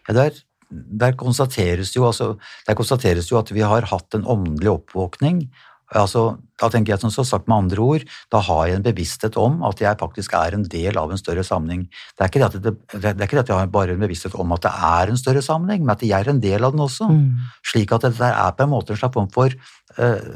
[0.08, 0.30] Ja, der,
[0.70, 2.34] der, konstateres jo, altså,
[2.66, 5.46] der konstateres jo at vi har hatt en åndelig oppvåkning.
[5.94, 9.36] Altså, da tenker jeg som så sagt med andre ord, da har jeg en bevissthet
[9.38, 11.84] om at jeg faktisk er en del av en større sammenheng.
[12.16, 14.02] Det er ikke det at, det, det er ikke det at jeg har bare en
[14.02, 16.74] bevissthet om at det er en større sammenheng, men at jeg er en del av
[16.74, 17.10] den også.
[17.12, 17.44] Mm.
[17.70, 20.32] Slik at dette er på en måte en slags form for eh,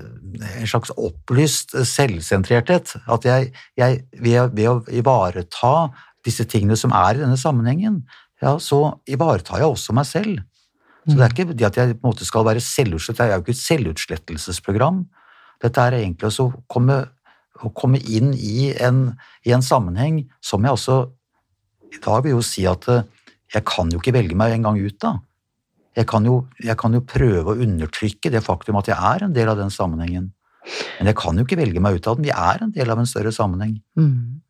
[0.61, 2.95] en slags opplyst selvsentrerthet.
[3.09, 3.51] At jeg,
[3.81, 5.75] jeg ved, ved å ivareta
[6.29, 8.03] disse tingene som er i denne sammenhengen,
[8.43, 8.81] ja, så
[9.11, 10.39] ivaretar jeg også meg selv.
[11.09, 13.39] Så det er ikke det at jeg på en måte skal være selvutslettet, det er
[13.39, 14.99] jo ikke et selvutslettelsesprogram.
[15.65, 16.99] Dette er egentlig å komme,
[17.65, 19.07] å komme inn i en,
[19.49, 20.99] i en sammenheng som jeg også
[21.89, 23.07] i dag vil jo si at eh,
[23.55, 25.15] jeg kan jo ikke velge meg en gang ut da.
[25.97, 29.33] Jeg kan, jo, jeg kan jo prøve å undertrykke det faktum at jeg er en
[29.35, 30.29] del av den sammenhengen.
[30.99, 32.29] Men jeg kan jo ikke velge meg ut av den.
[32.29, 33.79] Vi er en del av en større sammenheng.
[33.99, 34.45] Mm.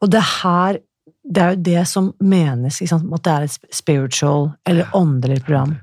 [0.00, 0.80] Og det her
[1.28, 5.76] det er jo det som menes, at det er et spiritual eller åndelig program.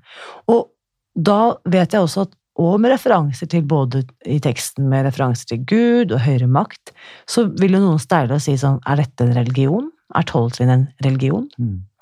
[0.52, 0.68] Og
[1.16, 5.66] da vet jeg også at, og med referanser til både i teksten med referanser til
[5.68, 6.94] Gud og høyere makt,
[7.28, 9.92] så vil jo noen steile og si sånn, er dette en religion?
[10.16, 11.50] Er tolvtrinn en religion?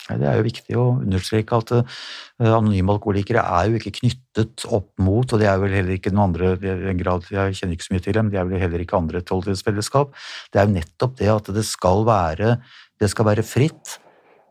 [0.09, 2.01] Ja, det er jo viktig å understreke at uh,
[2.43, 6.27] anonyme alkoholikere er jo ikke knyttet opp mot, og det er vel heller ikke noen
[6.27, 6.53] andre
[6.91, 9.23] en grad, jeg kjenner ikke så mye til dem, de er vel heller ikke andre
[9.25, 10.11] tolvtrinnsfellesskap.
[10.51, 12.57] Det er jo nettopp det at det skal være,
[13.01, 13.97] det skal være fritt,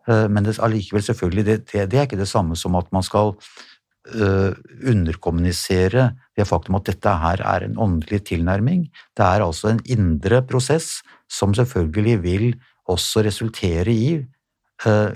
[0.09, 3.07] uh, men det, allikevel selvfølgelig, det, det, det er ikke det samme som at man
[3.07, 4.53] skal uh,
[4.89, 8.89] underkommunisere det faktum at dette her er en åndelig tilnærming.
[9.17, 12.47] Det er altså en indre prosess som selvfølgelig vil
[12.91, 14.19] også resultere i
[14.87, 15.13] uh,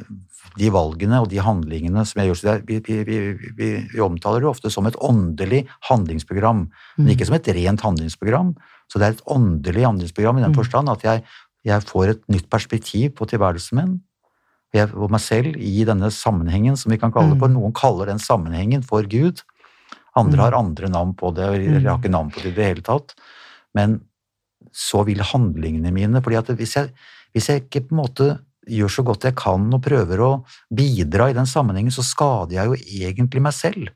[0.56, 2.62] de valgene og de handlingene som jeg gjør.
[2.68, 6.66] Vi, vi, vi, vi, omtaler det ofte som et åndelig handlingsprogram,
[6.96, 8.54] men ikke som et rent handlingsprogram.
[8.90, 10.58] Så det er et åndelig handlingsprogram i den Mm.
[10.60, 11.24] forstand at jeg,
[11.66, 13.96] jeg får et nytt perspektiv på tilværelsen min
[14.76, 17.50] jeg, og meg selv i denne sammenhengen, som vi kan kalle det for.
[17.52, 17.58] Mm.
[17.58, 19.42] Noen kaller den sammenhengen for Gud.
[20.16, 20.42] Andre Mm.
[20.42, 22.82] har andre navn på det, eller jeg har ikke navn på det i det hele
[22.82, 23.14] tatt.
[23.74, 24.00] Men
[24.72, 26.90] så vil handlingene mine fordi at hvis jeg,
[27.32, 30.44] hvis jeg ikke på en måte gjør så godt jeg kan og prøver å
[30.74, 33.88] bidra i den sammenhengen, så skader jeg jo egentlig meg selv.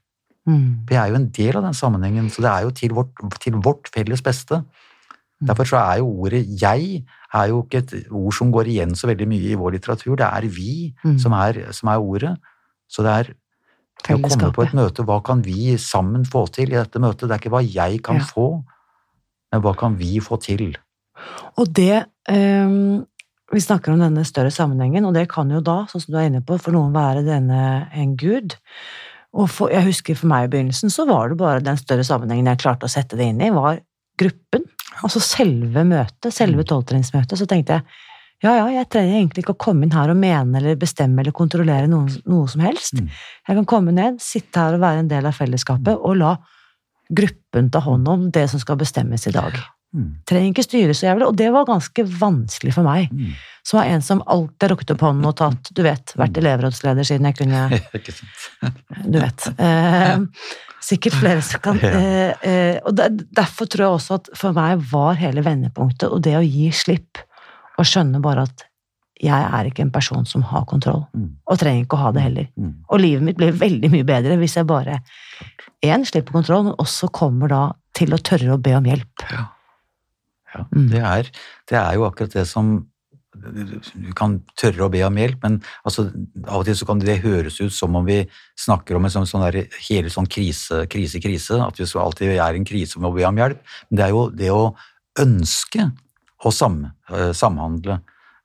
[0.47, 0.87] Mm.
[0.87, 3.41] For jeg er jo en del av den sammenhengen, så det er jo til vårt,
[3.41, 4.63] til vårt felles beste.
[5.41, 5.47] Mm.
[5.49, 9.07] Derfor så er jo ordet 'jeg' er jo ikke et ord som går igjen så
[9.07, 10.17] veldig mye i vår litteratur.
[10.17, 11.19] Det er 'vi' Mm.
[11.19, 12.37] som, er, som er ordet.
[12.91, 13.35] Så det er
[14.17, 17.29] å komme på et møte, hva kan vi sammen få til i dette møtet?
[17.29, 18.23] Det er ikke hva jeg kan Ja.
[18.23, 18.65] få,
[19.53, 20.77] men hva kan vi få til?
[21.57, 23.07] Og det um,
[23.53, 26.29] Vi snakker om denne større sammenhengen, og det kan jo da, sånn som du er
[26.31, 28.55] inne på, for noen være denne en gud.
[29.35, 32.47] Og for, jeg husker for meg i begynnelsen så var det bare den større sammenhengen
[32.47, 33.81] jeg klarte å sette det inn i, var
[34.17, 34.63] gruppen.
[34.99, 37.39] Altså selve møtet, selve tolvtrinnsmøtet.
[37.39, 37.87] Så tenkte jeg
[38.41, 41.35] ja, ja, jeg trenger egentlig ikke å komme inn her og mene eller bestemme eller
[41.37, 42.97] kontrollere noe, noe som helst.
[42.97, 43.11] Mm.
[43.51, 46.31] Jeg kan komme ned, sitte her og være en del av fellesskapet, og la
[47.13, 49.59] gruppen ta hånd om det som skal bestemmes i dag
[49.91, 50.11] Mm.
[50.29, 53.11] trenger ikke styre så jævlig, og det var ganske vanskelig for meg.
[53.11, 53.33] Mm.
[53.67, 57.27] Som var en som alltid rukket opp hånden og tatt, du vet, vært elevrådsleder siden
[57.27, 57.81] jeg kunne,
[59.13, 59.49] du vet.
[59.59, 60.23] Eh,
[60.81, 64.81] sikkert flere som kan eh, eh, Og der, derfor tror jeg også at for meg
[64.93, 67.19] var hele vendepunktet og det å gi slipp,
[67.77, 68.67] og skjønne bare at
[69.21, 71.35] jeg er ikke en person som har kontroll, Mm.
[71.51, 72.47] og trenger ikke å ha det heller.
[72.57, 72.75] Mm.
[72.89, 75.01] Og livet mitt blir veldig mye bedre hvis jeg bare
[75.85, 77.65] én slipper kontroll, men også kommer da
[77.97, 79.27] til å tørre å be om hjelp.
[79.35, 79.49] Ja.
[80.55, 80.65] Ja.
[80.75, 80.87] Mm.
[80.91, 81.31] Det, er,
[81.71, 82.81] det er jo akkurat det som
[83.31, 86.09] Du kan tørre å be om hjelp, men altså,
[86.43, 88.19] av og til så kan det høres ut som om vi
[88.59, 91.61] snakker om en sånn, sånn der, hele sånn krise, krise, krise.
[91.63, 93.63] At vi så alltid er i en krise med å be om hjelp.
[93.89, 94.65] Men det er jo det å
[95.23, 95.87] ønske
[96.45, 96.83] å sam,
[97.15, 98.01] eh, samhandle.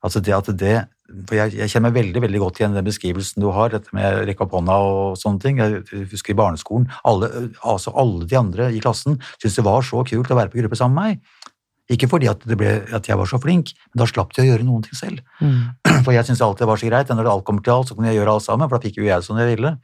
[0.06, 0.76] Altså det at det
[1.06, 3.94] for jeg, jeg kjenner meg veldig veldig godt igjen i den beskrivelsen du har, dette
[3.94, 5.60] med rekke opp hånda og sånne ting.
[5.62, 7.30] Jeg husker i barneskolen, alle,
[7.62, 10.78] altså alle de andre i klassen syntes det var så kult å være på gruppe
[10.78, 11.45] sammen med meg.
[11.92, 14.48] Ikke fordi at, det ble, at jeg var så flink, men da slapp de å
[14.48, 15.20] gjøre noen ting selv.
[15.38, 15.76] Mm.
[16.06, 17.98] For jeg syntes alltid det var så greit, når det alt kommer til alt, så
[17.98, 19.76] kunne jeg gjøre alt sammen, for da fikk jo jeg som jeg ville.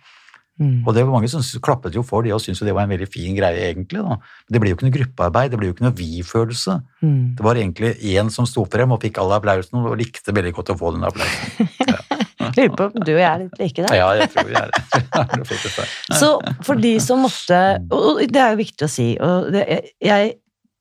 [0.60, 0.82] Mm.
[0.84, 2.92] Og det var mange som klappet jo for det, og syntes jo det var en
[2.92, 4.02] veldig fin greie, egentlig.
[4.02, 4.18] da.
[4.50, 6.76] Det ble jo ikke noe gruppearbeid, det ble jo ikke noe vi-følelse.
[7.02, 7.22] Mm.
[7.38, 10.74] Det var egentlig én som sto frem og fikk all applausen, og likte veldig godt
[10.74, 11.70] å få den applausen.
[12.52, 13.94] Lurer på om du og jeg er litt like der.
[13.96, 14.80] Ja, jeg tror vi er det.
[16.20, 16.30] Så
[16.66, 17.60] for de som måtte
[17.94, 19.62] Og det er jo viktig å si, og det,
[20.04, 20.34] jeg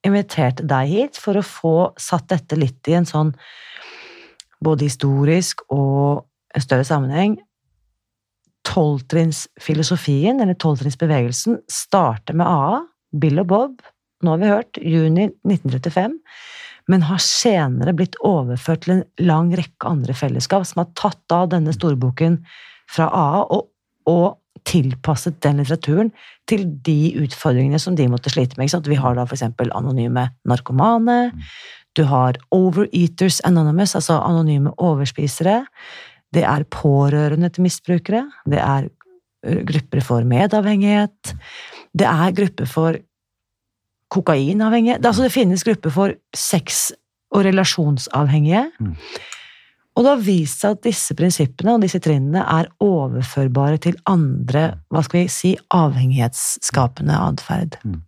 [0.07, 3.33] inviterte deg hit for å få satt dette litt i en sånn
[4.61, 6.25] både historisk og
[6.55, 7.37] en større sammenheng.
[8.67, 12.81] Tolvtrinnsfilosofien, eller tolvtrinnsbevegelsen, starter med AA,
[13.21, 13.85] Bill og Bob,
[14.21, 16.17] nå har vi hørt, juni 1935,
[16.91, 21.49] men har senere blitt overført til en lang rekke andre fellesskap som har tatt av
[21.53, 22.39] denne storboken
[22.91, 23.67] fra AA og,
[24.09, 26.11] og tilpasset den litteraturen
[26.49, 28.71] til de utfordringene som de måtte slite med.
[28.87, 31.31] Vi har da eksempel anonyme narkomane,
[31.97, 35.65] du har Overeaters Anonymous, altså anonyme overspisere,
[36.31, 38.87] det er pårørende til misbrukere, det er
[39.67, 41.33] grupper for medavhengighet,
[41.97, 42.99] det er grupper for
[44.11, 46.91] kokainavhengige, det, altså det finnes grupper for sex-
[47.31, 48.95] og relasjonsavhengige, Mm.
[49.91, 54.69] Og det har vist seg at disse prinsippene og disse trinnene er overførbare til andre,
[54.87, 57.75] hva skal vi si, avhengighetsskapende atferd.
[57.83, 57.99] Mm.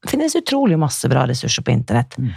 [0.00, 2.16] Det finnes utrolig masse bra ressurser på internett.
[2.20, 2.34] Mm.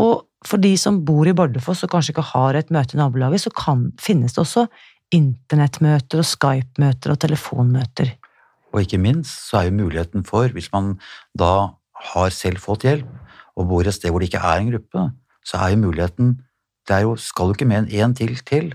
[0.00, 3.46] Og for de som bor i Bardufoss og kanskje ikke har et møte i nabolaget,
[3.46, 4.66] så kan, finnes det også
[5.14, 8.12] internettmøter og Skype-møter og telefonmøter.
[8.74, 10.96] Og ikke minst så er jo muligheten for, hvis man
[11.38, 11.76] da
[12.10, 13.08] har selv fått hjelp,
[13.54, 15.04] og bor et sted hvor det ikke er en gruppe,
[15.46, 16.34] så er jo muligheten
[16.88, 18.72] Det er jo, skal jo ikke med en én til til.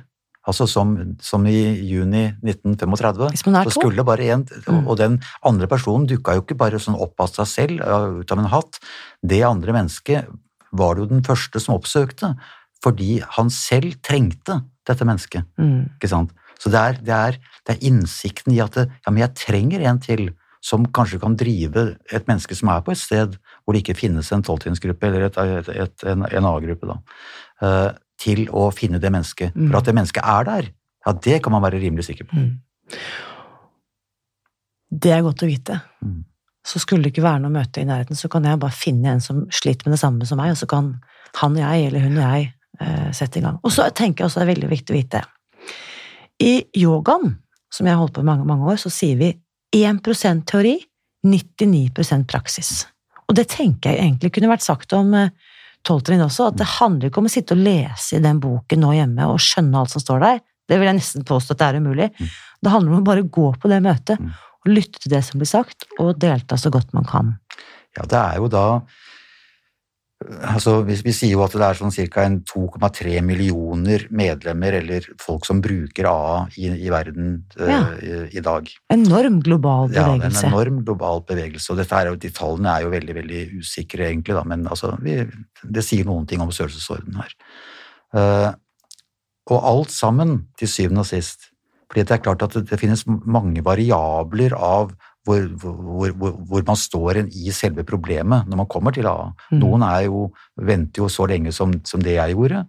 [0.47, 3.27] Altså som, som i juni 1935.
[3.35, 4.87] Hvis man er så skulle bare en, Mm.
[4.87, 7.81] og den andre personen dukka jo ikke bare sånn opp av seg selv,
[8.21, 8.79] ut av en hatt.
[9.21, 10.25] Det andre mennesket
[10.71, 12.35] var det jo den første som oppsøkte,
[12.83, 15.45] fordi han selv trengte dette mennesket.
[15.59, 15.89] Mm.
[15.99, 16.33] Ikke sant?
[16.59, 17.37] Så det er, det, er,
[17.67, 20.29] det er innsikten i at det, ja, men jeg trenger en til
[20.61, 24.31] som kanskje kan drive et menneske som er på et sted hvor det ikke finnes
[24.35, 26.97] en tolvtrinnsgruppe eller et, et, et, en, en A-gruppe,
[27.63, 27.89] eh,
[28.19, 29.55] til å finne det mennesket.
[29.55, 29.69] Mm.
[29.69, 30.71] For at det mennesket er der,
[31.05, 32.35] ja, det kan man være rimelig sikker på.
[32.35, 32.97] Mm.
[34.89, 35.79] Det er godt å vite.
[36.03, 36.23] Mm.
[36.67, 39.23] Så skulle det ikke være noe møte i nærheten, så kan jeg bare finne en
[39.23, 40.97] som sliter med det samme som meg, og så kan
[41.39, 42.49] han og jeg, eller hun og jeg,
[42.83, 43.61] eh, sette i gang.
[43.63, 45.23] Og så tenker jeg også det er veldig viktig å vite
[46.43, 47.37] I yogaen,
[47.71, 49.31] som jeg har holdt på i mange, mange år, så sier vi
[49.75, 50.77] 1% teori,
[51.27, 52.87] 99% praksis.
[53.29, 55.11] Og det tenker jeg egentlig kunne vært sagt om
[55.79, 58.81] Toltrin tolvtrinn også, at det handler ikke om å sitte og lese i den boken
[58.83, 60.41] nå hjemme og skjønne alt som står der.
[60.67, 62.07] Det vil jeg nesten påstå at det er umulig.
[62.19, 62.33] Mm.
[62.59, 64.33] Det handler om å bare gå på det møtet Mm.
[64.65, 67.39] og lytte til det som blir sagt, og delta så godt man kan.
[67.95, 68.81] Ja, det er jo da
[70.19, 72.25] altså vi, vi sier jo at det er sånn ca.
[72.51, 77.79] 2,3 millioner medlemmer eller folk som bruker AA i, i verden eh, Ja.
[78.03, 78.67] i, i dag.
[78.91, 80.19] Enorm global bevegelse.
[80.19, 83.15] Ja, det en enorm global bevegelse, og dette er jo, de tallene er jo veldig
[83.21, 85.21] veldig usikre, egentlig, da, men altså, vi,
[85.63, 87.37] det sier noen ting om størrelsesorden her.
[88.15, 88.51] Uh,
[89.49, 91.47] og alt sammen, til syvende og sist,
[91.89, 94.91] fordi det er klart at det, det finnes mange variabler av
[95.29, 99.29] hvor, hvor, hvor, man står i selve problemet når man kommer til AA.
[99.51, 99.61] Mm.
[99.61, 100.25] Noen er jo,
[100.57, 102.63] venter jo så lenge som, som det jeg gjorde,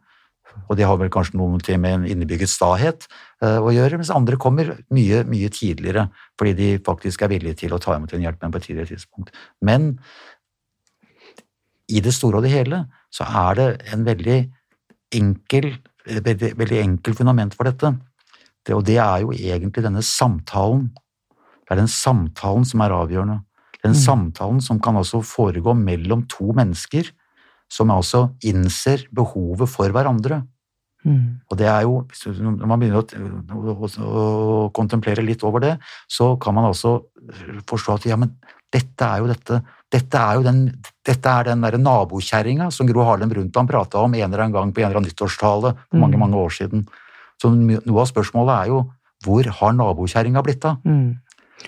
[0.69, 3.07] og det har vel kanskje noe med en innebygget stahet
[3.43, 6.09] eh, å gjøre, mens andre kommer mye, mye tidligere,
[6.39, 9.35] fordi de faktisk er villige til å ta imot en hjelp på et tidligere tidspunkt.
[9.65, 9.95] Men
[11.91, 12.85] i det store og det hele
[13.15, 14.39] så er det en veldig
[15.19, 15.73] enkel,
[16.07, 17.95] veldig, veldig enkel fundament for dette.
[18.67, 20.91] Det, og det er jo egentlig denne samtalen.
[21.71, 23.45] Det er den samtalen som er avgjørende.
[23.85, 24.01] Den Mm.
[24.03, 27.07] samtalen som kan altså foregå mellom to mennesker
[27.71, 30.43] som altså innser behovet for hverandre.
[31.07, 31.41] Mm.
[31.49, 33.07] Og det er jo, Når man begynner å,
[33.55, 33.89] å,
[34.67, 35.79] å kontemplere litt over det,
[36.11, 37.05] så kan man også
[37.65, 38.35] forstå at ja, men
[38.73, 40.59] dette er jo dette Dette er jo den,
[41.05, 44.71] dette er den der nabokjerringa som Gro Harlem Brundtland prata om en eller annen gang
[44.73, 46.21] på en eller annen nyttårstale for mange Mm.
[46.21, 46.87] mange år siden.
[47.43, 48.93] Så noe av spørsmålet er jo
[49.25, 50.77] hvor har nabokjerringa blitt av?
[50.85, 51.19] Mm.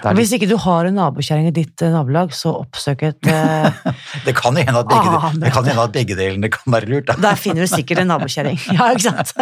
[0.02, 3.82] Er hvis ikke du har en nabokjerring i ditt eh, nabolag, så oppsøk et eh,
[4.26, 6.88] det kan jo hende at begge, Ah, det kan hende at begge delene kan være
[6.90, 7.10] lurt.
[7.10, 7.16] Da.
[7.22, 8.58] Der finner du sikkert en nabokjerring.
[8.78, 9.34] Ja, ikke sant?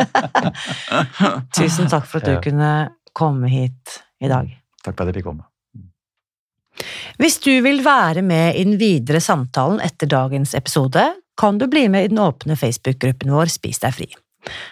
[1.57, 2.41] Tusen takk for at du Ja.
[2.45, 2.73] kunne
[3.17, 4.51] komme hit i dag.
[4.85, 5.47] Takk for at jeg fikk komme.
[7.21, 11.03] Hvis du vil være med i den videre samtalen etter dagens episode,
[11.41, 14.09] kan du bli med i den åpne Facebook-gruppen vår Spis deg fri.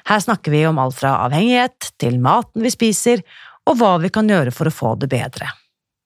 [0.08, 3.20] Her snakker vi om alt fra avhengighet til maten vi spiser,
[3.68, 5.50] og hva vi kan gjøre for å få det bedre.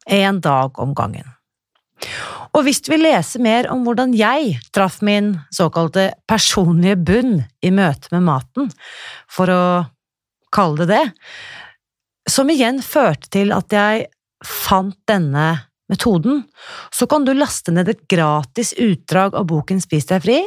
[0.06, 1.28] En dag om gangen.
[2.52, 7.70] Og hvis du vil lese mer om hvordan jeg traff min såkalte personlige bunn i
[7.72, 8.70] møte med maten,
[9.30, 9.62] for å
[10.52, 11.04] kalle det det,
[12.30, 14.08] som igjen førte til at jeg
[14.46, 15.46] fant denne
[15.90, 16.42] metoden,
[16.92, 20.40] så kan du laste ned et gratis utdrag av boken Spis deg fri,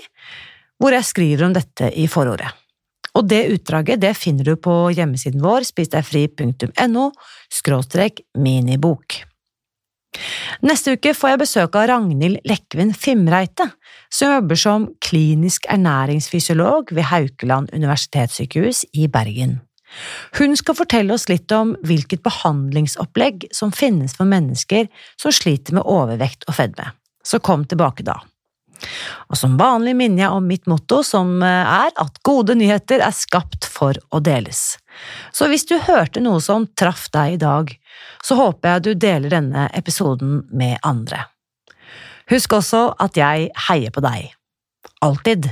[0.81, 2.51] hvor jeg skriver om dette i forordet.
[3.15, 7.05] Og det utdraget det finner du på hjemmesiden vår spisdegfri.no
[8.43, 9.21] minibok.
[10.65, 13.67] Neste uke får jeg besøk av Ragnhild Lekven Fimreite,
[14.13, 19.59] som jobber som klinisk ernæringsfysiolog ved Haukeland universitetssykehus i Bergen.
[20.39, 24.89] Hun skal fortelle oss litt om hvilket behandlingsopplegg som finnes for mennesker
[25.21, 26.89] som sliter med overvekt og fedme.
[27.25, 28.19] Så kom tilbake da.
[29.31, 33.67] Og som vanlig minner jeg om mitt motto, som er at gode nyheter er skapt
[33.69, 34.75] for å deles.
[35.35, 37.73] Så hvis du hørte noe som traff deg i dag,
[38.25, 41.25] så håper jeg du deler denne episoden med andre.
[42.31, 44.31] Husk også at jeg heier på deg.
[45.05, 45.51] Alltid.